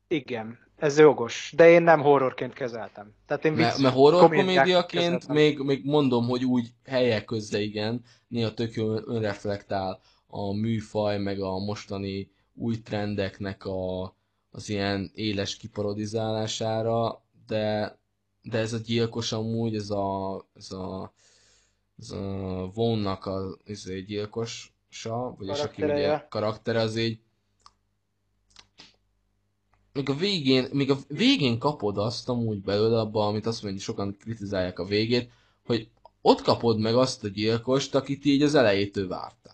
[0.09, 3.15] Igen, ez jogos, de én nem horrorként kezeltem.
[3.27, 8.55] Tehát én mert, mert horror komédiaként még, még mondom, hogy úgy helyek közze igen, néha
[8.55, 14.03] tök jó önreflektál a műfaj, meg a mostani új trendeknek a,
[14.51, 17.99] az ilyen éles kiparodizálására, de
[18.45, 21.13] de ez a gyilkos amúgy, ez a, ez a,
[21.99, 27.19] ez a Vonnak a ez egy gyilkosa, vagyis aki ugye karaktere, az így
[29.93, 33.95] még a végén, még a végén kapod azt amúgy belőle abba, amit azt mondja, hogy
[33.95, 35.31] sokan kritizálják a végét,
[35.65, 35.89] hogy
[36.21, 39.54] ott kapod meg azt a gyilkost, akit így az elejétől vártál.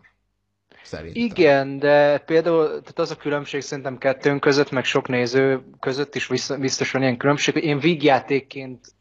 [0.90, 1.22] Szerintem.
[1.22, 6.26] Igen, de például tehát az a különbség szerintem kettőnk között, meg sok néző között is
[6.60, 8.92] biztos van ilyen különbség, hogy én vígjátékként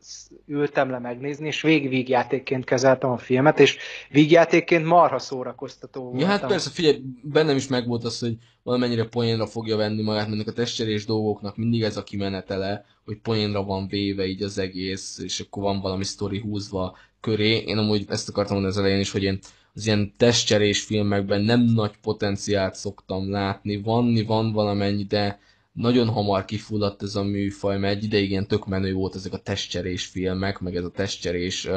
[0.46, 2.16] ültem le megnézni, és végig
[2.64, 3.78] kezeltem a filmet, és
[4.10, 6.22] vígjátékként marha szórakoztató volt.
[6.22, 10.48] Ja, hát persze, figyelj, bennem is megvolt az, hogy valamennyire poénra fogja venni magát, mert
[10.48, 15.40] a testcserés dolgoknak mindig ez a kimenetele, hogy poénra van véve így az egész, és
[15.40, 17.58] akkor van valami sztori húzva köré.
[17.58, 19.40] Én amúgy ezt akartam mondani az elején is, hogy én
[19.74, 23.82] az ilyen testcserés filmekben nem nagy potenciált szoktam látni.
[23.82, 25.39] Vanni van valamennyi, de
[25.72, 29.38] nagyon hamar kifulladt ez a műfaj, mert egy ideig ilyen tök menő volt ezek a
[29.38, 31.70] testcserés filmek, meg ez a testcserés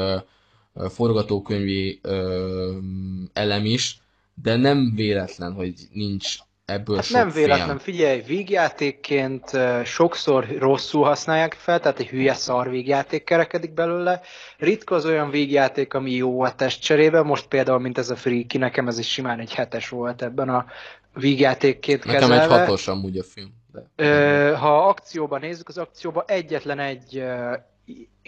[0.88, 2.01] forgatókönyvi
[3.32, 4.01] elem is,
[4.43, 6.36] de nem véletlen, hogy nincs
[6.73, 7.79] ebből hát sok nem véletlen, film.
[7.79, 9.51] figyelj, vígjátékként
[9.85, 14.20] sokszor rosszul használják fel, tehát egy hülye szar vígjáték kerekedik belőle.
[14.59, 18.59] Ritka az olyan vígjáték, ami jó a test cserébe, most például, mint ez a Freaky,
[18.59, 20.66] nekem ez is simán egy hetes volt ebben a
[21.14, 22.43] vígjátékként Nekem kezelve.
[22.43, 23.55] egy hatos amúgy a film.
[23.73, 24.05] De...
[24.05, 27.25] Ö, ha akcióban nézzük, az akcióban egyetlen egy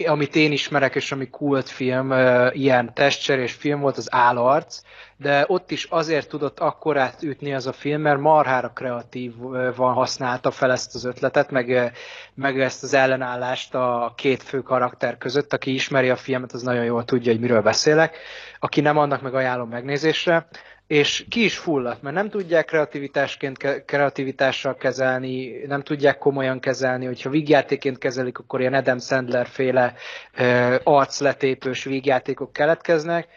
[0.06, 2.12] amit én ismerek, és ami kultfilm,
[2.52, 4.80] ilyen testcserés film volt, az Állarc,
[5.16, 10.70] de ott is azért tudott akkorát ütni az a film, mert marhára kreatívan használta fel
[10.70, 11.92] ezt az ötletet, meg,
[12.34, 15.52] meg ezt az ellenállást a két fő karakter között.
[15.52, 18.18] Aki ismeri a filmet, az nagyon jól tudja, hogy miről beszélek.
[18.58, 20.46] Aki nem, annak meg ajánlom megnézésre
[20.86, 27.30] és ki is fulladt, mert nem tudják kreativitásként, kreativitással kezelni, nem tudják komolyan kezelni, hogyha
[27.30, 29.94] vígjátéként kezelik, akkor ilyen Adam Sandler féle
[30.38, 33.28] uh, arcletépős vígjátékok keletkeznek.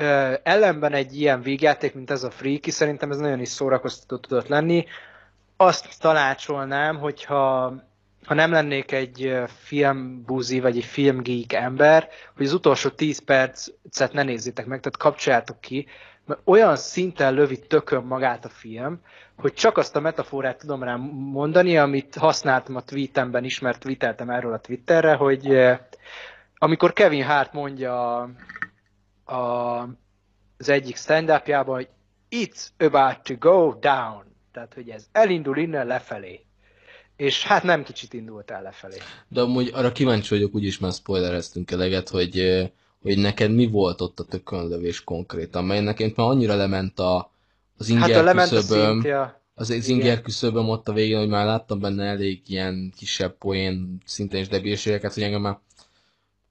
[0.00, 4.48] Uh, ellenben egy ilyen vígjáték, mint ez a Freaky, szerintem ez nagyon is szórakoztató tudott
[4.48, 4.86] lenni.
[5.56, 7.74] Azt tanácsolnám, hogyha
[8.24, 14.22] ha nem lennék egy filmbuzi vagy egy filmgeek ember, hogy az utolsó 10 percet ne
[14.22, 15.86] nézzétek meg, tehát kapcsoljátok ki,
[16.26, 19.00] mert olyan szinten lövi tökön magát a film,
[19.36, 24.52] hogy csak azt a metaforát tudom rá mondani, amit használtam a tweetemben, ismert tweeteltem erről
[24.52, 25.78] a Twitterre, hogy eh,
[26.58, 28.30] amikor Kevin Hart mondja a,
[29.34, 29.80] a,
[30.58, 31.88] az egyik stand hogy
[32.30, 36.44] it's about to go down, tehát hogy ez elindul innen lefelé.
[37.16, 38.96] És hát nem kicsit indult el lefelé.
[39.28, 42.68] De amúgy arra kíváncsi vagyok, úgyis már spoilereztünk eleget, hogy eh,
[43.04, 47.30] hogy neked mi volt ott a tökönlövés konkrétan, mert nekem már annyira lement a,
[47.76, 49.40] az inger hát lement küszöböm, a ja.
[49.54, 54.02] az, az inger küszöböm ott a végén, hogy már láttam benne elég ilyen kisebb poén
[54.04, 55.58] szinten és debilségeket, hogy engem már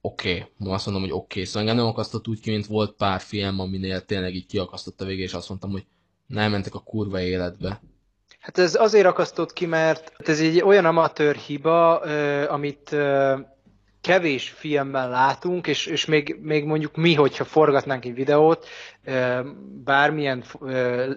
[0.00, 0.72] oké, okay.
[0.74, 1.44] azt mondom, hogy oké, okay.
[1.44, 5.04] szóval engem nem akasztott úgy ki, mint volt pár film, aminél tényleg így kiakasztott a
[5.04, 5.84] végén, és azt mondtam, hogy
[6.26, 7.80] nem mentek a kurva életbe.
[8.38, 11.98] Hát ez azért akasztott ki, mert ez egy olyan amatőr hiba,
[12.48, 12.96] amit
[14.04, 18.66] kevés filmben látunk, és, és még, még mondjuk mi, hogyha forgatnánk egy videót,
[19.84, 20.44] bármilyen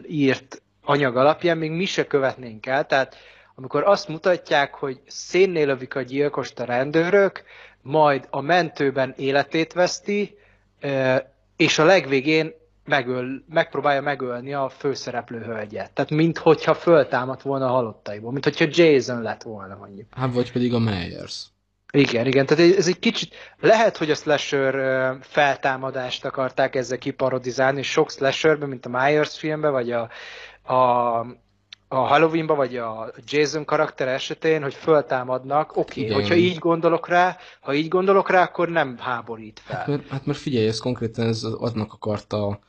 [0.08, 2.86] írt anyag alapján, még mi se követnénk el.
[2.86, 3.16] Tehát
[3.56, 7.44] amikor azt mutatják, hogy szénnél lövik a gyilkost a rendőrök,
[7.82, 10.38] majd a mentőben életét veszti,
[11.56, 12.54] és a legvégén
[12.86, 15.92] megöl, megpróbálja megölni a főszereplő hölgyet.
[15.92, 20.08] Tehát minthogyha föltámadt volna a halottaiból, mint hogyha Jason lett volna mondjuk.
[20.12, 21.46] Hát vagy pedig a Myers.
[21.94, 24.76] Igen, igen, tehát ez egy kicsit, lehet, hogy a slasher
[25.22, 30.10] feltámadást akarták ezzel kiparodizálni, sok slasherben, mint a Myers filmben, vagy a,
[30.74, 31.20] a,
[31.88, 37.38] a Halloweenban, vagy a Jason karakter esetén, hogy föltámadnak, oké, okay, hogyha így gondolok rá,
[37.60, 39.78] ha így gondolok rá, akkor nem háborít fel.
[39.78, 42.60] Hát mert, hát mert figyelj, ez konkrétan ez adnak akarta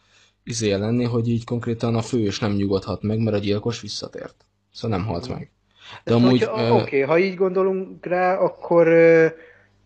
[0.45, 4.47] izé lenni, hogy így konkrétan a fős nem nyugodhat meg, mert a gyilkos visszatért.
[4.73, 5.51] Szóval nem halt meg.
[6.05, 6.45] De amúgy...
[6.45, 8.89] Oké, okay, ha így gondolunk rá, akkor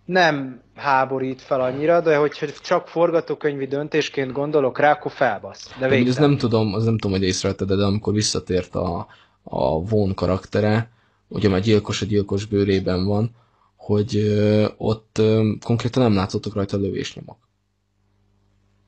[0.05, 5.75] nem háborít fel annyira, de hogyha csak forgatókönyvi döntésként gondolok rá, akkor felbasz.
[5.79, 9.07] De, ez nem tudom, az nem tudom, hogy észrevetted, de amikor visszatért a,
[9.43, 10.91] a von karaktere,
[11.29, 13.31] ugye már gyilkos a gyilkos bőrében van,
[13.77, 17.37] hogy ö, ott ö, konkrétan nem látszottak rajta lövésnyomok.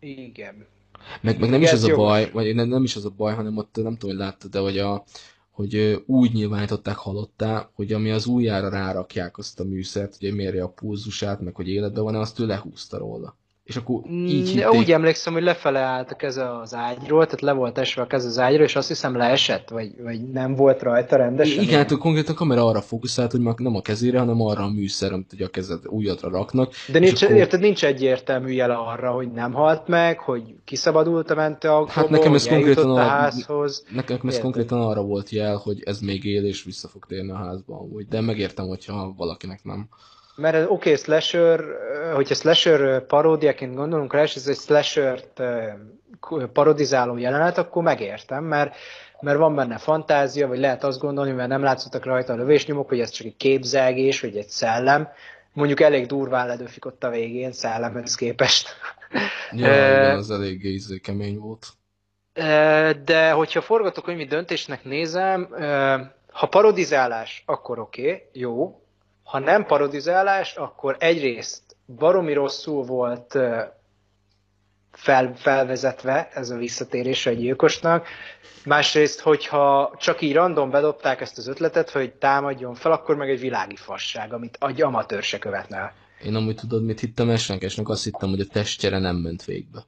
[0.00, 0.66] Igen.
[1.20, 3.34] Meg, meg nem Igen, is az a baj, vagy nem, nem is az a baj,
[3.34, 5.04] hanem ott nem tudom, hogy láttad, de hogy a,
[5.54, 10.68] hogy úgy nyilvánították halottá, hogy ami az ujjára rárakják azt a műszert, hogy mérje a
[10.68, 13.36] pulzusát, meg hogy életben van, azt ő lehúzta róla.
[13.64, 14.72] És akkor mm, így hitték...
[14.72, 18.26] Úgy emlékszem, hogy lefele állt a keze az ágyról, tehát le volt esve a keze
[18.26, 21.62] az ágyról, és azt hiszem leesett, vagy, vagy nem volt rajta rendesen.
[21.62, 25.12] Igen, hát konkrétan a kamera arra fókuszált, hogy nem a kezére, hanem arra a műszer,
[25.12, 26.72] amit ugye a kezed ujjadra raknak.
[26.92, 27.36] De nincs, akkor...
[27.36, 32.34] érted, nincs egyértelmű jele arra, hogy nem halt meg, hogy kiszabadult a mentőautóból, hát nekem
[32.34, 33.84] ez konkrétan a, a házhoz.
[33.94, 37.36] Nekem ez konkrétan arra volt jel, hogy ez még él, és vissza fog térni a
[37.36, 38.06] házba amúgy.
[38.08, 39.88] De megértem, hogyha valakinek nem.
[40.36, 41.64] Mert oké, okay, slasher,
[42.14, 45.20] hogyha slasher paródiaként gondolunk rá, és ez egy slasher
[46.52, 48.76] parodizáló jelenet, akkor megértem, mert,
[49.20, 53.00] mert van benne fantázia, vagy lehet azt gondolni, mert nem látszottak rajta a lövésnyomok, hogy
[53.00, 55.08] ez csak egy képzelgés, vagy egy szellem.
[55.52, 58.68] Mondjuk elég durván ledöfik ott a végén szellemhez képest.
[59.52, 61.66] Ja, igen, az elég izé kemény volt.
[63.04, 65.48] De hogyha forgatókönyvi döntésnek nézem,
[66.30, 68.83] ha parodizálás, akkor oké, okay, jó,
[69.24, 73.38] ha nem parodizálás, akkor egyrészt baromi rosszul volt
[74.92, 78.06] fel, felvezetve ez a visszatérés egy gyilkosnak,
[78.64, 83.40] másrészt, hogyha csak így random bedobták ezt az ötletet, hogy támadjon fel, akkor meg egy
[83.40, 85.92] világi fasság, amit egy amatőr se követne el.
[86.24, 87.88] Én amúgy tudod, mit hittem esnenkesnek?
[87.88, 89.84] Azt hittem, hogy a testcsere nem ment végbe.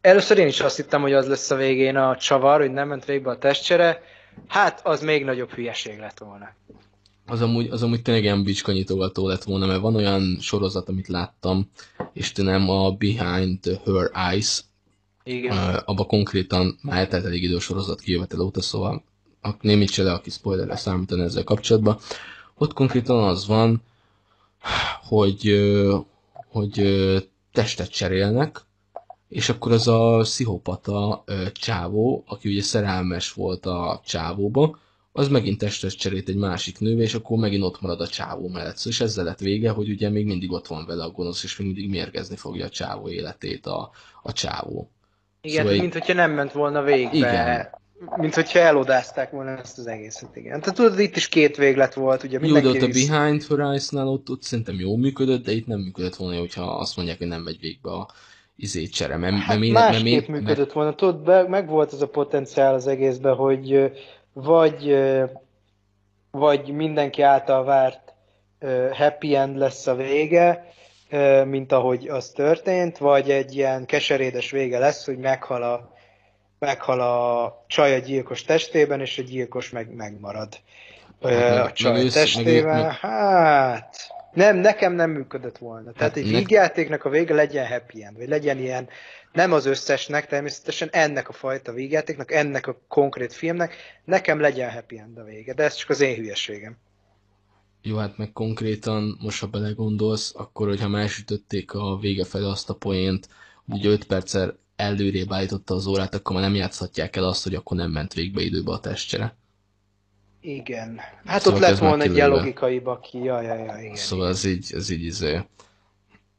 [0.00, 3.04] Először én is azt hittem, hogy az lesz a végén a csavar, hogy nem ment
[3.04, 4.02] végbe a testcsere.
[4.48, 6.48] Hát, az még nagyobb hülyeség lett volna
[7.28, 11.70] az amúgy, az amúgy tényleg ilyen bicskanyitogató lett volna, mert van olyan sorozat, amit láttam,
[12.12, 14.64] és nem a Behind Her Eyes,
[15.24, 15.56] igen.
[15.56, 19.02] Uh, abba konkrétan már eltelt elég idő sorozat kijövetel óta, szóval
[19.42, 21.98] a némi le, aki spoilerre számítani ezzel kapcsolatban.
[22.58, 23.82] Ott konkrétan az van,
[25.08, 25.60] hogy
[26.48, 26.82] hogy
[27.52, 28.60] testet cserélnek,
[29.28, 34.78] és akkor az a pszichopata csávó, aki ugye szerelmes volt a csávóba,
[35.12, 38.76] az megint testet cserélt egy másik nővé, és akkor megint ott marad a csávó mellett.
[38.76, 41.56] Szóval és ezzel lett vége, hogy ugye még mindig ott van vele a gonosz, és
[41.56, 43.90] még mindig mérgezni fogja a csávó életét a,
[44.22, 44.90] a csávó.
[45.40, 47.16] Igen, Szóval mint hogyha nem ment volna végbe.
[47.16, 47.68] Igen.
[48.16, 50.60] Mint hogyha elodázták volna ezt az egészet, igen.
[50.60, 53.06] Tehát tudod, itt is két véglet volt, ugye Jó, de ott a mindenki...
[53.06, 57.18] Behind Horizon-nál ott, ott szerintem jól működött, de itt nem működött volna, hogyha azt mondják,
[57.18, 58.08] hogy nem megy végbe a
[58.56, 59.16] izé csere.
[59.16, 60.94] Mert, Hát mert, másképp mert, működött volna.
[60.94, 63.90] Tudod, be, meg volt az a potenciál az egészben, hogy
[64.42, 64.98] vagy,
[66.30, 68.12] vagy mindenki által várt
[68.92, 70.64] happy end lesz a vége,
[71.44, 75.92] mint ahogy az történt, vagy egy ilyen keserédes vége lesz, hogy meghal a,
[76.58, 80.48] meghal a csaj a gyilkos testében, és a gyilkos meg megmarad
[81.22, 82.80] Hát a csaj meg ősz- meg- testében.
[82.82, 83.96] meg- Hát,
[84.32, 85.92] nem, nekem nem működött volna.
[85.92, 88.88] Tehát Hát egy nek- vígjátéknak a vége legyen happy end, vagy legyen ilyen,
[89.38, 93.74] nem az összesnek, természetesen ennek a fajta vígjátéknak, ennek a konkrét filmnek,
[94.04, 96.76] nekem legyen happy end a vége, de ez csak az én hülyeségem.
[97.82, 102.70] Jó, hát meg konkrétan, most ha belegondolsz, akkor, hogyha már elsütötték a vége felé azt
[102.70, 103.28] a poént,
[103.68, 107.76] hogy 5 perccel előrébb állította az órát, akkor már nem játszhatják el azt, hogy akkor
[107.76, 109.36] nem ment végbe időbe a testcsere.
[110.40, 111.00] Igen.
[111.24, 113.94] Hát Szóval ott lett volna egy ilyen logikai baki, ja, ja, ja, igen.
[113.94, 115.40] Szóval ez így, ez így izé.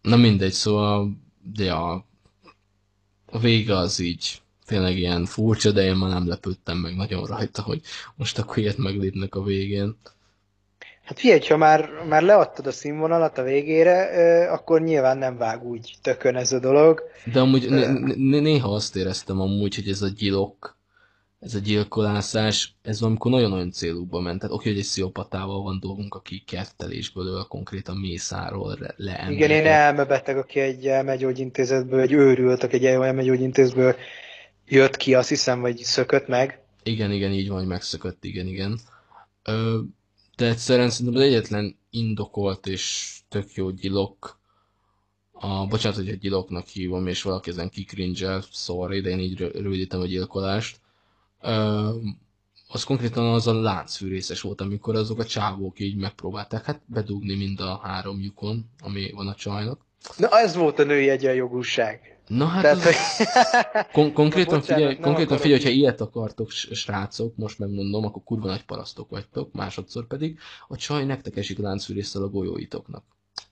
[0.01, 1.11] Na mindegy, szóval,
[1.53, 2.07] de a,
[3.31, 7.61] a vége az így tényleg ilyen furcsa, de én már nem lepődtem meg nagyon rajta,
[7.61, 7.81] hogy
[8.15, 9.97] most akkor ilyet meglépnek a végén.
[11.03, 15.97] Hát figyelj, ha már, már leadtad a színvonalat a végére, akkor nyilván nem vág úgy
[16.01, 17.03] tökön ez a dolog.
[17.33, 20.77] De amúgy né- néha azt éreztem amúgy, hogy ez a gyilok,
[21.39, 24.39] ez a gyilkolászás, ez valamikor nagyon-nagyon célúba ment.
[24.39, 29.65] Tehát oké, hogy egy sziopatával van dolgunk, aki kertelésből öl konkrétan mészáról le, Igen, én
[29.65, 33.95] elmebeteg, aki egy elmegyógyintézetből, egy őrült, aki egy elmegyógyintézetből
[34.67, 36.61] jött ki, azt hiszem, vagy szökött meg.
[36.83, 38.79] Igen, igen, így van, hogy megszökött, igen, igen.
[39.43, 39.79] Ö,
[40.35, 44.39] de egyszerűen szerintem az egyetlen indokolt és tök jó gyilok,
[45.31, 49.55] a, bocsánat, hogy egy gyiloknak hívom, és valaki ezen kikrincsel, sorry, de én így rö-
[49.55, 50.79] rövidítem a gyilkolást.
[52.71, 57.59] Az konkrétan az a láncfűrészes volt, amikor azok a csávók így megpróbálták hát bedugni mind
[57.59, 59.85] a három lyukon, ami van a csajnak.
[60.17, 62.17] Na, ez volt a női egyenjogúság.
[62.27, 62.95] Na hát Tehát, az- hogy...
[63.93, 68.47] Kon- konkrétan Na, bocsánat, figyelj, konkrétan figyelj, hogyha ilyet akartok, srácok, most megmondom, akkor kurva
[68.47, 73.03] nagy parasztok vagytok, másodszor pedig a csaj nektek esik láncfűrészsel a golyóitoknak.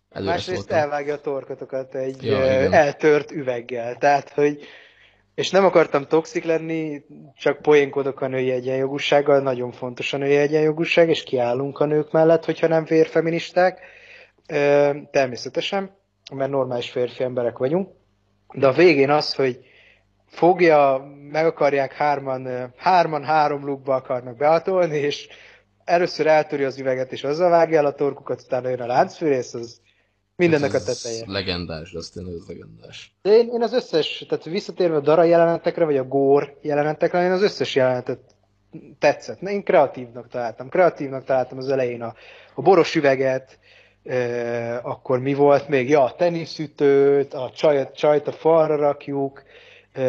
[0.10, 0.78] Előre Másrészt szóltam.
[0.78, 2.74] elvágja a torkatokat egy Ja, ja, igen.
[2.74, 3.96] eltört üveggel.
[3.98, 4.60] Tehát, hogy
[5.38, 7.02] és nem akartam toxik lenni,
[7.36, 12.46] csak poénkodok a női egyenjogúsággal, nagyon fontos a női egyenjogúság, és kiállunk a nők mellett,
[12.46, 13.80] hogyha nem vérfeministák.
[14.48, 15.98] Ö, természetesen,
[16.36, 17.90] mert normális férfi emberek vagyunk.
[18.54, 19.60] De a végén az, hogy
[20.28, 25.28] fogja, meg akarják hárman, hárman három lukba akarnak behatolni, és
[25.84, 29.82] először eltöri az üveget, és azzal vágja el a torkukat, utána jön a láncfűrész, az
[30.38, 31.24] mindennek a Hát Ez teteje.
[31.28, 33.16] legendás, de az tényleg az legendás.
[33.22, 37.32] De én, én az összes, tehát visszatérve a Dara jelenetekre, vagy a Gór jelenetekre, én
[37.32, 38.20] az összes jelenetet
[39.00, 39.42] tetszett.
[39.42, 40.70] Én kreatívnak találtam.
[40.70, 42.14] Kreatívnak találtam az elején a,
[42.54, 43.60] a boros üveget,
[44.06, 45.90] e, akkor mi volt még?
[45.90, 49.44] Ja, a teniszütőt, a csajt, csajt a falra rakjuk,
[49.94, 50.04] e,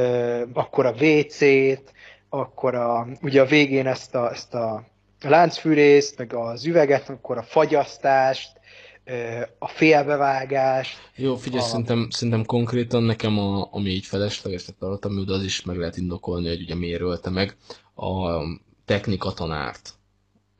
[0.52, 1.92] akkor a WC-t,
[2.28, 4.84] akkor a, ugye a végén ezt a, ezt a
[5.22, 8.57] láncfűrészt, meg az üveget, akkor a fagyasztást,
[9.58, 15.32] a félbevágást, Jó, figyelj, A- szerintem, szerintem konkrétan nekem, a, ami így feleslegesnek tartottam, de
[15.32, 17.56] az is meg lehet indokolni, hogy ugye miért ölte meg
[17.94, 18.40] a
[18.84, 19.92] technika tanárt.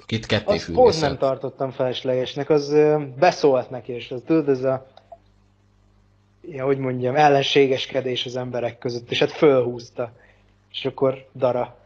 [0.03, 2.75] Akit ketté Azt pont nem tartottam feleslegesnek, az
[3.19, 4.87] beszólt neki, és az tudod, ez a
[6.51, 10.13] ja, hogy mondjam, ellenségeskedés az emberek között, és hát fölhúzta.
[10.71, 11.77] És akkor dara.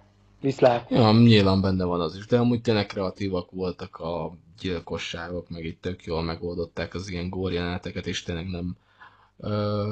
[0.40, 0.90] Viszlát.
[0.90, 4.32] Ja, nyilván benne van az is, de amúgy tényleg kreatívak voltak a
[4.62, 8.76] gyilkosságok, meg itt tök jól megoldották az ilyen górjeleneteket, és tényleg nem
[9.40, 9.84] ö,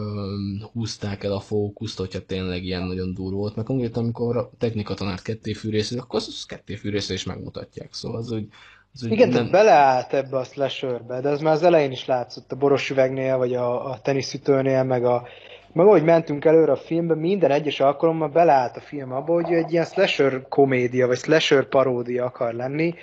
[0.72, 4.94] húzták el a fókuszt, hogyha tényleg ilyen nagyon durva volt, meg konkrétan amikor a technika
[4.94, 8.48] tanár ketté fűrészed, akkor az, ketté fűrészed is megmutatják, szóval az úgy,
[8.94, 12.52] az úgy Igen, nem, beleállt ebbe a slasherbe, de ez már az elején is látszott,
[12.52, 15.28] a boros üvegnél, vagy a, a teniszütőnél, meg a
[15.72, 19.72] meg ahogy mentünk előre a filmben, minden egyes alkalommal beleállt a film abba, hogy egy
[19.72, 22.94] ilyen slasher komédia, vagy slasher paródia akar lenni,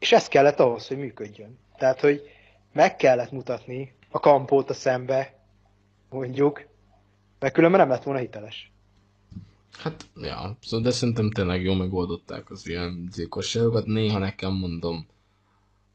[0.00, 1.58] és ez kellett ahhoz, hogy működjön.
[1.78, 2.22] Tehát, hogy
[2.72, 5.38] meg kellett mutatni a kampót a szembe,
[6.10, 6.66] mondjuk,
[7.38, 8.72] mert különben nem lett volna hiteles.
[9.78, 13.86] Hát, ja, szóval de szerintem tényleg jól megoldották az ilyen gyilkosságokat.
[13.86, 15.06] Néha nekem mondom,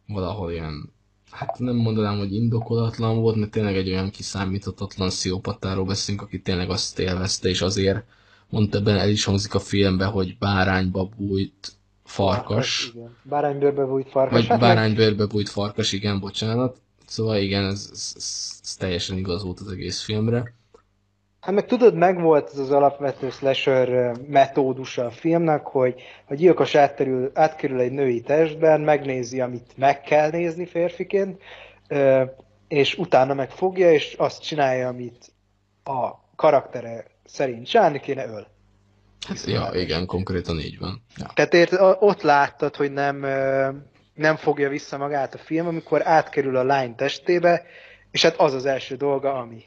[0.08, 0.94] valahol ilyen
[1.32, 6.70] hát nem mondanám, hogy indokolatlan volt, mert tényleg egy olyan kiszámíthatatlan sziopatáról beszélünk, aki tényleg
[6.70, 8.04] azt élvezte, és azért
[8.50, 11.75] mondta ebben el is hangzik a filmben, hogy bárányba bújt
[12.06, 12.92] farkas.
[12.94, 13.16] Igen.
[13.24, 14.40] Báránybőrbe bújt farkas.
[14.40, 16.78] Vagy Hát báránybőrbe bújt farkas, igen, bocsánat.
[17.08, 20.54] Szóval igen, ez, ez, ez, ez teljesen igaz volt az egész filmre.
[21.40, 27.32] Hát meg tudod, megvolt ez az alapvető slasher metódusa a filmnek, hogy a gyilkos átterül,
[27.34, 31.42] átkerül egy női testben, megnézi, amit meg kell nézni férfiként,
[32.68, 35.32] és utána megfogja, és azt csinálja, amit
[35.84, 38.48] a karaktere szerint csinálni kéne, öl.
[39.28, 41.02] Hát, ja, igen, konkrétan így van.
[41.18, 41.32] Ja.
[41.34, 43.26] Tehát ért, a- ott láttad, hogy nem,
[44.14, 47.66] nem fogja vissza magát a film, amikor átkerül a lány testébe,
[48.12, 49.64] és hát az az első dolga, ami.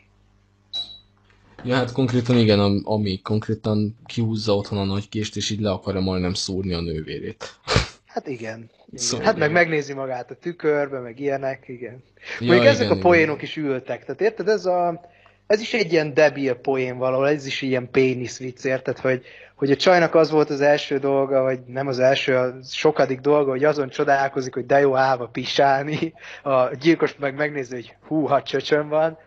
[1.64, 5.70] ja, hát konkrétan igen, am- ami konkrétan kihúzza otthon a nagy kést, és így le
[5.70, 7.44] akarja majdnem szúrni a nővérét.
[8.06, 8.58] Hát igen.
[8.58, 8.70] igen.
[8.94, 9.62] Szóval hát meg igen.
[9.62, 12.02] megnézi magát a tükörbe, meg ilyenek, igen.
[12.40, 15.00] Ja, Mondjuk ezek igen, a poénok is ültek, tehát érted, ez a
[15.48, 19.24] ez is egy ilyen debil poén valahol, ez is ilyen pénisz vicc, érted, hogy,
[19.54, 23.50] hogy a csajnak az volt az első dolga, vagy nem az első, a sokadik dolga,
[23.50, 28.42] hogy azon csodálkozik, hogy de jó állva pisálni, a gyilkos meg megnézi, hogy hú, ha
[28.42, 29.18] csöcsön van.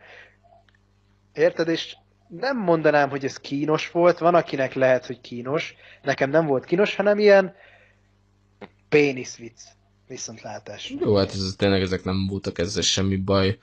[1.33, 1.95] Érted, és
[2.27, 6.95] nem mondanám, hogy ez kínos volt, van akinek lehet, hogy kínos, nekem nem volt kínos,
[6.95, 7.55] hanem ilyen
[8.89, 9.61] pénisz vicc,
[10.07, 10.93] viszontlátás.
[10.99, 13.57] Jó, hát ez, tényleg ezek nem voltak ezzel semmi baj.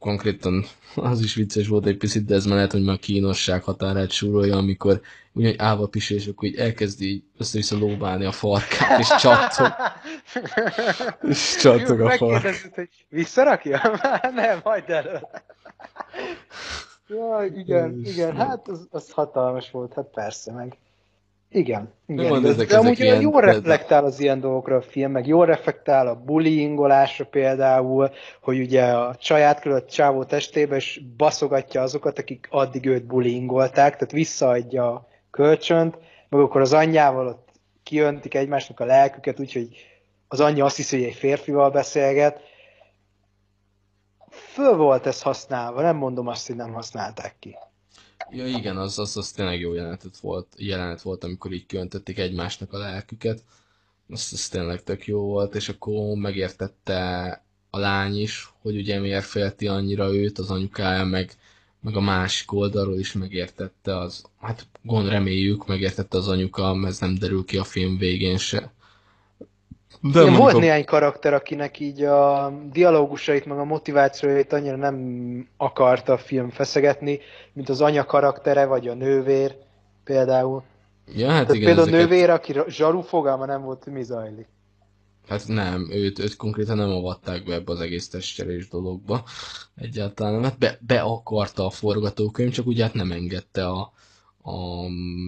[0.00, 3.62] Konkrétan az is vicces volt egy picit, de ez már lehet, hogy már a kínosság
[3.62, 5.00] határát súrolja, amikor
[5.32, 9.72] ugyanúgy állva pisel, és akkor így elkezdi így össze-vissza lóbálni a farkát, és csattog,
[11.22, 12.74] és csattog a fark.
[12.74, 13.80] Hogy visszarakja?
[14.34, 15.30] nem, hagyd el.
[17.08, 20.78] Jaj, igen, igen, hát az, az hatalmas volt, hát persze, meg.
[21.52, 22.24] Igen, igen.
[22.26, 26.06] Jó, ezek- de amúgy ilyen- jól reflektál az ilyen dolgokra a film, meg jól reflektál
[26.06, 28.10] a bullyingolásra például,
[28.42, 34.10] hogy ugye a átkerül a csávó testébe, és baszogatja azokat, akik addig őt bullyingolták, tehát
[34.12, 35.98] visszaadja a kölcsönt,
[36.28, 37.48] meg akkor az anyjával ott
[37.82, 39.68] kiöntik egymásnak a lelküket, úgyhogy
[40.28, 42.40] az anyja azt hiszi, hogy egy férfival beszélget.
[44.28, 47.56] Föl volt ez használva, nem mondom azt, hogy nem használták ki.
[48.32, 52.72] Ja igen, az, az, az tényleg jó jelenet volt, jelenet volt, amikor így kiöntötték egymásnak
[52.72, 53.42] a lelküket.
[54.08, 57.28] Az, az tényleg tök jó volt, és akkor megértette
[57.70, 61.32] a lány is, hogy ugye miért félti annyira őt, az anyukája, meg,
[61.80, 67.14] meg a másik oldalról is megértette az, hát gond reméljük, megértette az anyuka, ez nem
[67.14, 68.72] derül ki a film végén se.
[70.02, 75.48] De Igen, volt a- néhány karakter, akinek így a dialógusait, meg a motivációit annyira nem
[75.56, 77.18] akarta a film feszegetni,
[77.52, 79.56] mint az anya karaktere, vagy a nővér
[80.04, 80.62] például.
[81.14, 84.46] Ja, hát Tehát igen, például a ezeket- nővér, aki zsaru fogalma nem volt, mi zajlik.
[85.28, 89.24] Hát nem, őt, őt konkrétan nem avatták be ebbe az egész testcserés dologba.
[89.76, 90.42] Egyáltalán.
[90.44, 93.92] Hát be, be akarta a forgatókönyv, csak ugye hát nem engedte a,
[94.42, 94.52] a,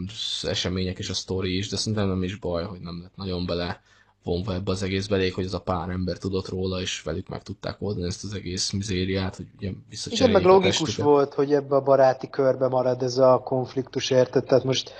[0.06, 3.46] az események és a sztori is, de szerintem nem is baj, hogy nem lett nagyon
[3.46, 3.82] bele
[4.24, 7.42] vonva ebbe az egészbe, elég, hogy az a pár ember tudott róla, és velük meg
[7.42, 9.70] tudták oldani ezt az egész mizériát, hogy ugye
[10.10, 11.04] Igen, meg logikus testüket.
[11.04, 14.44] volt, hogy ebbe a baráti körbe marad ez a konfliktus, érted?
[14.44, 14.92] Tehát most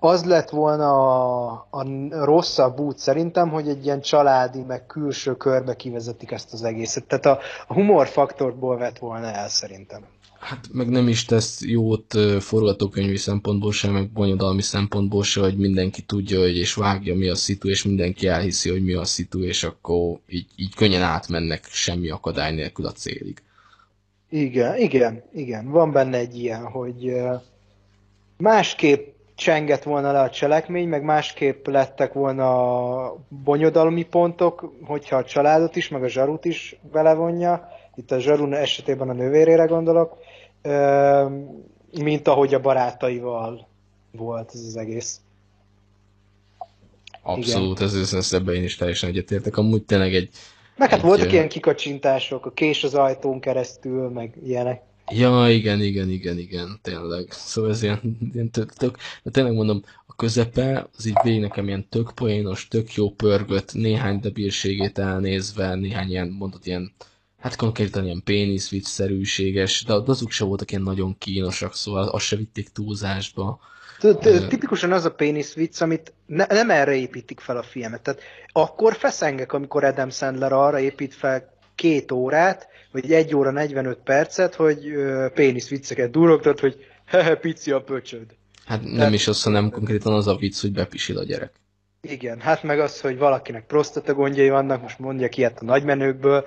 [0.00, 0.90] az lett volna
[1.50, 1.84] a, a
[2.24, 7.04] rosszabb út szerintem, hogy egy ilyen családi, meg külső körbe kivezetik ezt az egészet.
[7.04, 10.02] Tehát a, a humorfaktorból vett volna el szerintem.
[10.40, 16.02] Hát meg nem is tesz jót forgatókönyvi szempontból sem, meg bonyodalmi szempontból sem, hogy mindenki
[16.02, 19.64] tudja, hogy és vágja mi a szitu, és mindenki elhiszi, hogy mi a szitu, és
[19.64, 23.42] akkor így, így könnyen átmennek semmi akadály nélkül a célig.
[24.30, 25.70] Igen, igen, igen.
[25.70, 27.12] Van benne egy ilyen, hogy
[28.36, 32.48] másképp csengett volna le a cselekmény, meg másképp lettek volna
[33.04, 37.68] a bonyodalmi pontok, hogyha a családot is, meg a zsarut is belevonja.
[37.94, 40.16] Itt a zsarun esetében a nővérére gondolok,
[42.02, 43.68] mint ahogy a barátaival
[44.10, 45.20] volt ez az egész.
[47.22, 49.56] Abszolút, ez, ez, ez ebben én is teljesen egyetértek.
[49.56, 50.30] Amúgy tényleg egy,
[50.76, 54.82] Meg hát Egy, voltak ö, ilyen kikacsintások, a kés az ajtón keresztül, meg ilyenek.
[55.10, 57.26] ja, igen, igen, igen, igen, tényleg.
[57.30, 58.00] Szóval ez ilyen,
[58.32, 62.68] ilyen tök, tök, de tényleg mondom, a közepe, az így végig nekem ilyen tök poénos,
[62.68, 66.92] tök jó pörgött, néhány debilségét elnézve, néhány ilyen, mondott ilyen,
[67.40, 72.36] hát konkrétan ilyen pénisz vicszerűséges, de azok se voltak ilyen nagyon kínosak, szóval azt se
[72.36, 73.60] vitték túlzásba.
[74.48, 78.02] Tipikusan az a pénisz vicc, amit ne, nem erre építik fel a filmet.
[78.02, 78.20] Tehát
[78.52, 84.54] akkor feszengek, amikor Adam Sandler arra épít fel két órát, vagy egy óra 45 percet,
[84.54, 86.76] hogy ö, pénisz vicceket durogtat, hogy
[87.06, 88.26] hehe, pici a pöcsöd.
[88.64, 91.52] Hát nem Tehát- is az, hanem konkrétan az a vicc, hogy bepisil a gyerek.
[92.00, 96.44] Igen, hát meg az, hogy valakinek prostata gondjai vannak, most mondjak ilyet a nagymenőkből.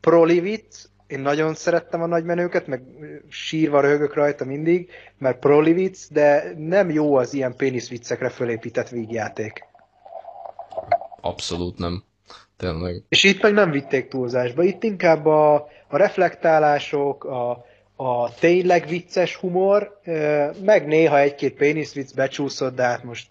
[0.00, 2.82] Proli vicc, én nagyon szerettem a nagymenőket, meg
[3.28, 8.88] sírva röhögök rajta mindig, mert proli vicc, de nem jó az ilyen pénisz viccekre fölépített
[8.88, 9.64] vígjáték.
[11.20, 12.04] Abszolút nem.
[12.56, 13.02] Tényleg.
[13.08, 15.54] És itt meg nem vitték túlzásba, itt inkább a,
[15.88, 17.64] a reflektálások, a,
[17.96, 20.00] a tényleg vicces humor,
[20.62, 23.30] meg néha egy-két pénisz vicc becsúszott, de hát most,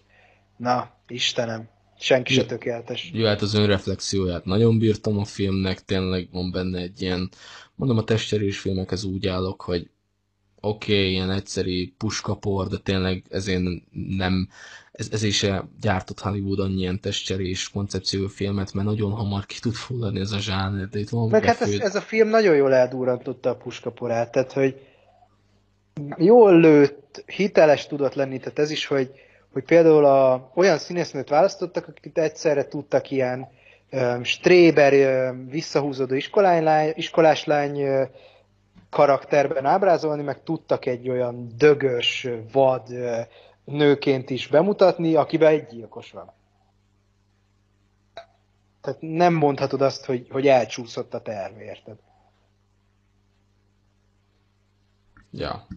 [0.57, 3.11] na, Istenem, senki se tökéletes.
[3.13, 7.29] Jó, hát az önreflexióját nagyon bírtam a filmnek, tényleg van benne egy ilyen,
[7.75, 9.89] mondom a testcserés filmekhez úgy állok, hogy
[10.61, 13.61] oké, okay, ilyen egyszerű puskapor, de tényleg ezért
[14.17, 14.47] nem,
[14.91, 19.73] ez, ezért se gyártott Hollywood annyi ilyen testcserés koncepció filmet, mert nagyon hamar ki tud
[19.73, 22.73] fulladni ez a zsáner, de itt van Meg hát ez, ez, a film nagyon jól
[22.73, 24.81] eldúrantotta a puskaporát, tehát hogy
[26.17, 29.11] jól lőtt, hiteles tudott lenni, tehát ez is, hogy,
[29.57, 33.47] hogy például a, olyan színésznőt választottak, akik egyszerre tudtak ilyen
[33.91, 34.93] um, stréber,
[35.31, 36.15] um, visszahúzódó
[36.93, 38.07] iskolás lány
[38.89, 42.89] karakterben ábrázolni, meg tudtak egy olyan dögös, vad
[43.65, 46.33] nőként is bemutatni, akiben egy gyilkos van.
[48.81, 51.97] Tehát nem mondhatod azt, hogy, hogy elcsúszott a terv, érted?
[55.31, 55.67] Ja.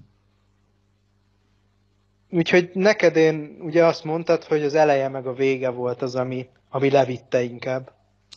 [2.31, 6.47] Úgyhogy neked én ugye azt mondtad, hogy az eleje meg a vége volt az, ami,
[6.71, 7.93] ami levitte inkább.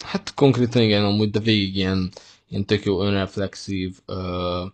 [0.06, 2.12] Hát konkrétan igen, amúgy, de végig ilyen
[2.54, 4.66] ilyen tök jó önreflexív, ö,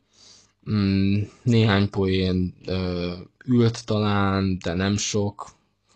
[0.71, 3.11] mm, néhány poén ö,
[3.45, 5.49] ült talán, de nem sok,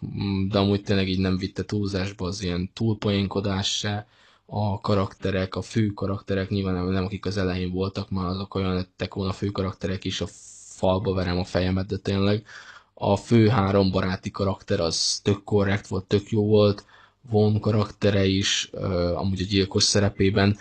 [0.06, 4.08] mm, de amúgy tényleg így nem vitte túlzásba az ilyen túlpoénkodás se,
[4.46, 8.74] a karakterek, a fő karakterek, nyilván nem, nem akik az elején voltak, már azok olyan
[8.74, 10.28] lettek volna fő karakterek is, a
[10.76, 12.46] falba verem a fejemet, de tényleg
[13.12, 16.86] a fő három baráti karakter az tök korrekt volt, tök jó volt,
[17.30, 18.70] Von karaktere is,
[19.16, 20.58] amúgy a gyilkos szerepében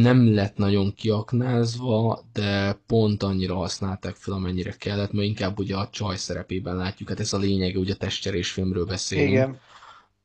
[0.00, 5.88] nem lett nagyon kiaknázva, de pont annyira használták fel, amennyire kellett, mert inkább ugye a
[5.92, 9.28] csaj szerepében látjuk, hát ez a lényege, ugye a testcserés filmről beszélünk.
[9.30, 9.58] Igen.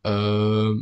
[0.01, 0.73] Ö,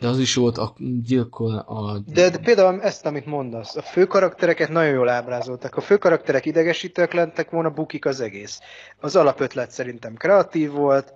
[0.00, 0.74] de az is volt a
[1.04, 1.56] gyilkol...
[1.56, 1.98] A...
[2.06, 5.76] De, de például ezt, amit mondasz, a fő karaktereket nagyon jól ábrázoltak.
[5.76, 8.60] A fő karakterek idegesítőek lettek volna, bukik az egész.
[9.00, 11.14] Az alapötlet szerintem kreatív volt,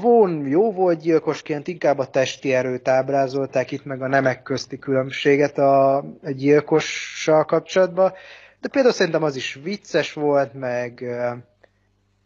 [0.00, 5.58] Von jó volt gyilkosként, inkább a testi erőt ábrázolták itt, meg a nemek közti különbséget
[5.58, 8.12] a, a gyilkossal kapcsolatban,
[8.60, 11.04] de például szerintem az is vicces volt, meg,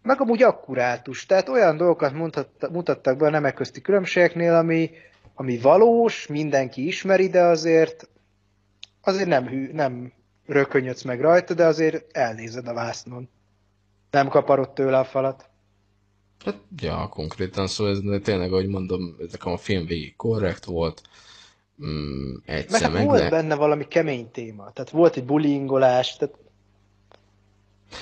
[0.02, 2.12] meg amúgy akkurátus, tehát olyan dolgokat
[2.70, 4.90] mutattak be a nemek közti különbségeknél, ami,
[5.40, 8.08] ami valós, mindenki ismeri, de azért
[9.00, 10.12] azért nem, hű, nem
[10.46, 13.28] rökönyödsz meg rajta, de azért elnézed a vásznon.
[14.10, 15.48] Nem kaparod tőle a falat.
[16.44, 21.02] Hát, ja, konkrétan, szóval ez tényleg, ahogy mondom, nekem a film végig korrekt volt.
[21.84, 23.28] Mm, egyszer meg, meg volt le...
[23.28, 26.36] benne valami kemény téma, tehát volt egy bullyingolás, tehát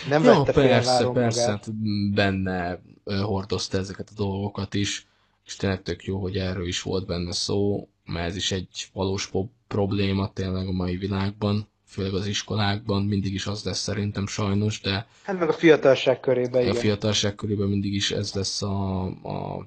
[0.09, 1.74] nem ja, vette persze, persze, hát
[2.14, 5.07] benne hordozta ezeket a dolgokat is,
[5.47, 9.31] és tényleg tök jó, hogy erről is volt benne szó, mert ez is egy valós
[9.69, 15.07] probléma tényleg a mai világban főleg az iskolákban, mindig is az lesz szerintem sajnos, de...
[15.23, 16.75] Hát meg a fiatalság körében, igen.
[16.75, 19.67] A fiatalság körében mindig is ez lesz a, a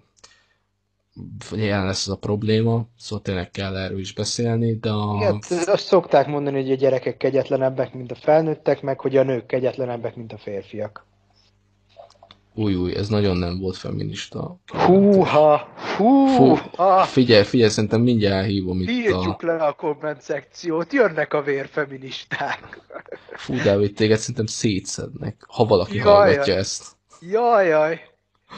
[1.56, 5.16] jelen lesz az a probléma, szóval tényleg kell erről is beszélni, de a...
[5.16, 9.46] Igen, azt szokták mondani, hogy a gyerekek kegyetlenebbek, mint a felnőttek, meg hogy a nők
[9.46, 11.06] kegyetlenebbek, mint a férfiak.
[12.60, 14.60] Új, új, ez nagyon nem volt feminista.
[14.68, 17.04] Húha, húha.
[17.04, 19.46] Figyelj, figyelj, szerintem mindjárt hívom itt Írtsuk a...
[19.46, 22.80] le a komment szekciót, jönnek a vérfeministák.
[23.32, 26.62] Fú, Dávid, téged szerintem szétszednek, ha valaki jaj, hallgatja jaj.
[26.62, 26.86] ezt.
[27.20, 28.02] Jaj, jaj.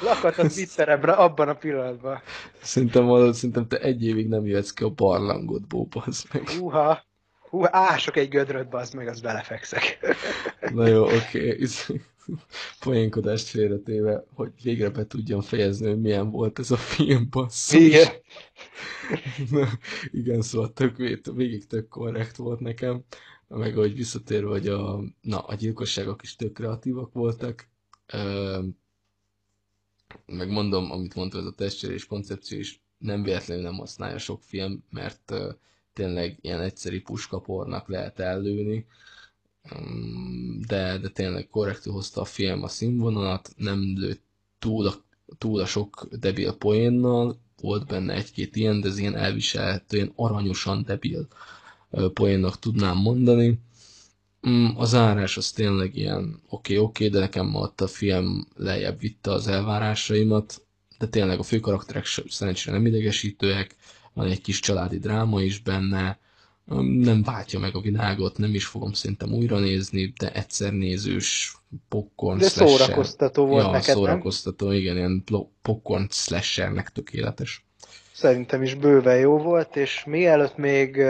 [0.04, 2.22] Lakat az bitterebbre abban a pillanatban.
[2.62, 6.50] Szerintem, szerintem te egy évig nem jöhetsz ki a barlangodból, az meg.
[6.50, 7.04] Húha.
[7.50, 10.00] Hú, ások egy gödröt, bazd meg, az belefekszek.
[10.74, 11.52] Na jó, oké.
[11.52, 11.68] Okay
[12.84, 17.80] poénkodást félretéve, hogy végre be tudjam fejezni, hogy milyen volt ez a film, basszus.
[17.80, 18.08] Igen.
[19.52, 19.68] Na,
[20.12, 20.98] igen, szóval tök,
[21.36, 23.04] végig tök korrekt volt nekem,
[23.48, 27.70] meg hogy visszatérve, hogy a, na, a gyilkosságok is tök kreatívak voltak,
[30.26, 34.84] meg mondom, amit mondta, ez a testcserés koncepció is nem véletlenül nem használja sok film,
[34.90, 35.34] mert
[35.94, 38.86] tényleg ilyen egyszerű puskapornak lehet ellőni,
[40.68, 44.24] de, de tényleg korrektül hozta a film a színvonalat, nem lőtt
[44.60, 44.94] túl a,
[45.38, 50.84] túl a sok debil poénnal, volt benne egy-két ilyen, de ez ilyen elviselhető, ilyen aranyosan
[50.84, 51.28] debil
[52.14, 53.60] poénnak tudnám mondani.
[54.76, 59.00] A zárás az tényleg ilyen oké, okay, oké, okay, de nekem ott a film lejjebb
[59.00, 60.66] vitte az elvárásaimat,
[60.98, 63.76] de tényleg a főkarakterek szerencsére nem idegesítőek,
[64.14, 66.20] van egy kis családi dráma is benne,
[67.02, 71.56] nem váltja meg a világot, nem is fogom szerintem újra nézni, de egyszer nézős
[71.90, 72.78] popcorn De slasher.
[72.78, 74.76] szórakoztató volt ja, neked, szórakoztató, nem?
[74.76, 75.24] igen, ilyen
[75.62, 77.66] popcorn slashernek tökéletes.
[78.14, 81.04] Szerintem is bőven jó volt, és mielőtt még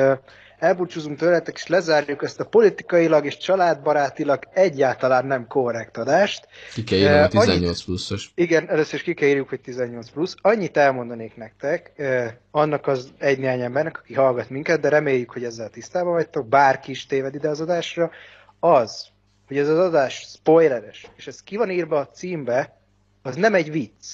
[0.62, 6.48] elbúcsúzunk tőletek, és lezárjuk ezt a politikailag és családbarátilag egyáltalán nem korrekt adást.
[6.74, 8.32] Ki kell írnom a 18 annyit, pluszos.
[8.36, 10.36] Igen, először is ki kell írjuk, hogy 18 plusz.
[10.42, 15.44] Annyit elmondanék nektek, eh, annak az egy néhány embernek, aki hallgat minket, de reméljük, hogy
[15.44, 18.12] ezzel tisztában vagytok, bárki is téved ide az adásra,
[18.60, 19.08] az,
[19.48, 22.78] hogy ez az adás spoileres, és ez ki van írva a címbe,
[23.22, 24.06] az nem egy vicc.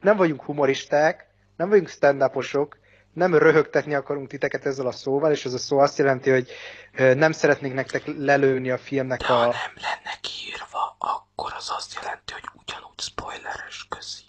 [0.00, 2.22] Nem vagyunk humoristák, nem vagyunk stand
[3.12, 6.50] nem röhögtetni akarunk titeket ezzel a szóval, és ez a szó azt jelenti, hogy
[7.16, 9.36] nem szeretnénk nektek lelőni a filmnek De a...
[9.36, 14.22] ha nem lenne kiírva, akkor az azt jelenti, hogy ugyanúgy spoileres, közi.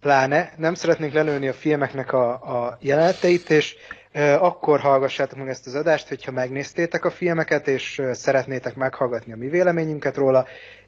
[0.00, 3.76] Pláne, nem szeretnénk lelőni a filmeknek a, a jeleneteit, és
[4.38, 9.48] akkor hallgassátok meg ezt az adást, hogyha megnéztétek a filmeket, és szeretnétek meghallgatni a mi
[9.48, 10.46] véleményünket róla,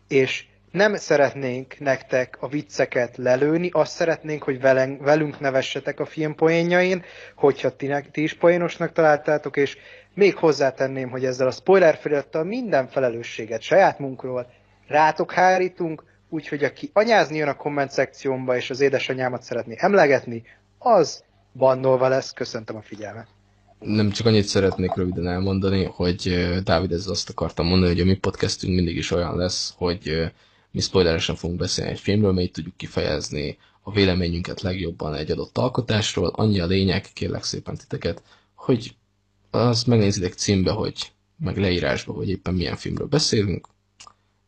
[0.08, 0.44] és
[0.76, 7.02] nem szeretnénk nektek a vicceket lelőni, azt szeretnénk, hogy velünk, velünk nevessetek a film poénjain,
[7.34, 9.76] hogyha ti, ti is poénosnak találtátok, és
[10.14, 14.46] még hozzátenném, hogy ezzel a spoiler felirattal minden felelősséget saját munkról
[14.88, 20.42] rátok hárítunk, úgyhogy aki anyázni jön a komment szekciómba, és az édesanyámat szeretné emlegetni,
[20.78, 22.32] az bannolva lesz.
[22.32, 23.26] Köszöntöm a figyelmet.
[23.78, 28.14] Nem csak annyit szeretnék röviden elmondani, hogy Dávid ez azt akartam mondani, hogy a mi
[28.16, 30.32] podcastünk mindig is olyan lesz, hogy
[30.76, 36.28] mi spoileresen fogunk beszélni egy filmről, mely tudjuk kifejezni a véleményünket legjobban egy adott alkotásról.
[36.28, 38.22] Annyi a lényeg, kérlek szépen titeket,
[38.54, 38.96] hogy
[39.50, 43.68] az megnézitek címbe, hogy meg leírásba, hogy éppen milyen filmről beszélünk.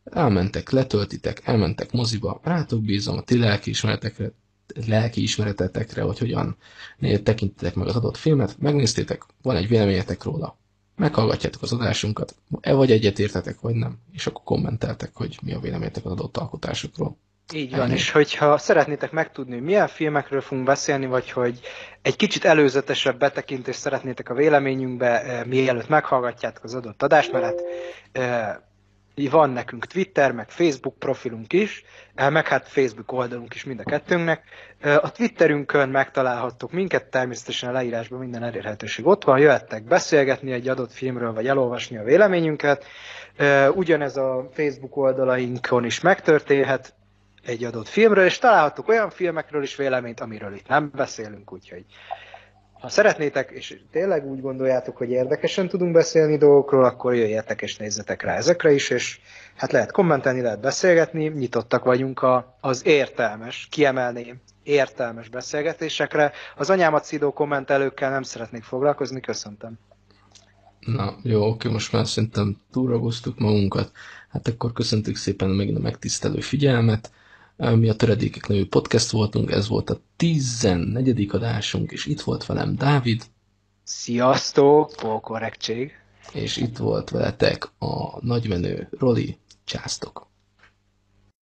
[0.03, 4.31] Elmentek, letöltitek, elmentek moziba, rátok bízom a ti lelkiismeretekre,
[4.87, 6.57] lelkiismeretetekre, hogy hogyan
[7.23, 10.58] tekintitek meg az adott filmet, megnéztétek, van egy véleményetek róla,
[10.99, 16.05] meghallgatjátok az adásunkat, e vagy egyetértetek, vagy nem, és akkor kommenteltek, hogy mi a véleményetek
[16.05, 17.17] az adott alkotásokról.
[17.53, 17.93] Így van, Ennyi.
[17.93, 21.59] és hogyha szeretnétek megtudni, hogy milyen filmekről fogunk beszélni, vagy hogy
[22.01, 27.61] egy kicsit előzetesebb betekintést szeretnétek a véleményünkbe, eh, mielőtt meghallgatjátok az adott adást, mert hát
[29.25, 31.83] eh, van nekünk Twitter, meg Facebook profilunk is,
[32.15, 34.43] eh, meg hát Facebook oldalunk is mind a kettőnknek.
[34.79, 40.67] Eh, a Twitterünkön megtalálhattok minket, természetesen a leírásban minden elérhetőség ott van, jöhettek beszélgetni egy
[40.67, 42.85] adott filmről, vagy elolvasni a véleményünket.
[43.35, 46.93] Eh, ugyanez a Facebook oldalainkon is megtörténhet
[47.45, 51.85] egy adott filmről, és találhattok olyan filmekről is véleményt, amiről itt nem beszélünk, úgyhogy
[52.79, 58.21] ha szeretnétek, és tényleg úgy gondoljátok, hogy érdekesen tudunk beszélni dolgokról, akkor jöjjetek és nézzetek
[58.21, 59.19] rá ezekre is, és
[59.55, 66.31] hát lehet kommentelni, lehet beszélgetni, nyitottak vagyunk a, az értelmes, kiemelném, értelmes beszélgetésekre.
[66.55, 69.79] Az anyámat szidó kommentelőkkel nem szeretnék foglalkozni, köszöntem.
[70.79, 73.91] Na, jó, oké, most már szerintem túragoztuk magunkat.
[74.29, 77.11] Hát akkor köszöntük szépen megint a megtisztelő figyelmet.
[77.59, 81.29] Mi a Töredékek nevű podcast voltunk, ez volt a 14.
[81.31, 83.23] adásunk, és itt volt velem Dávid.
[83.83, 85.91] Sziasztok, polkorrektség.
[86.33, 89.37] És itt volt veletek a nagymenő Roli.
[89.63, 90.27] Császtok!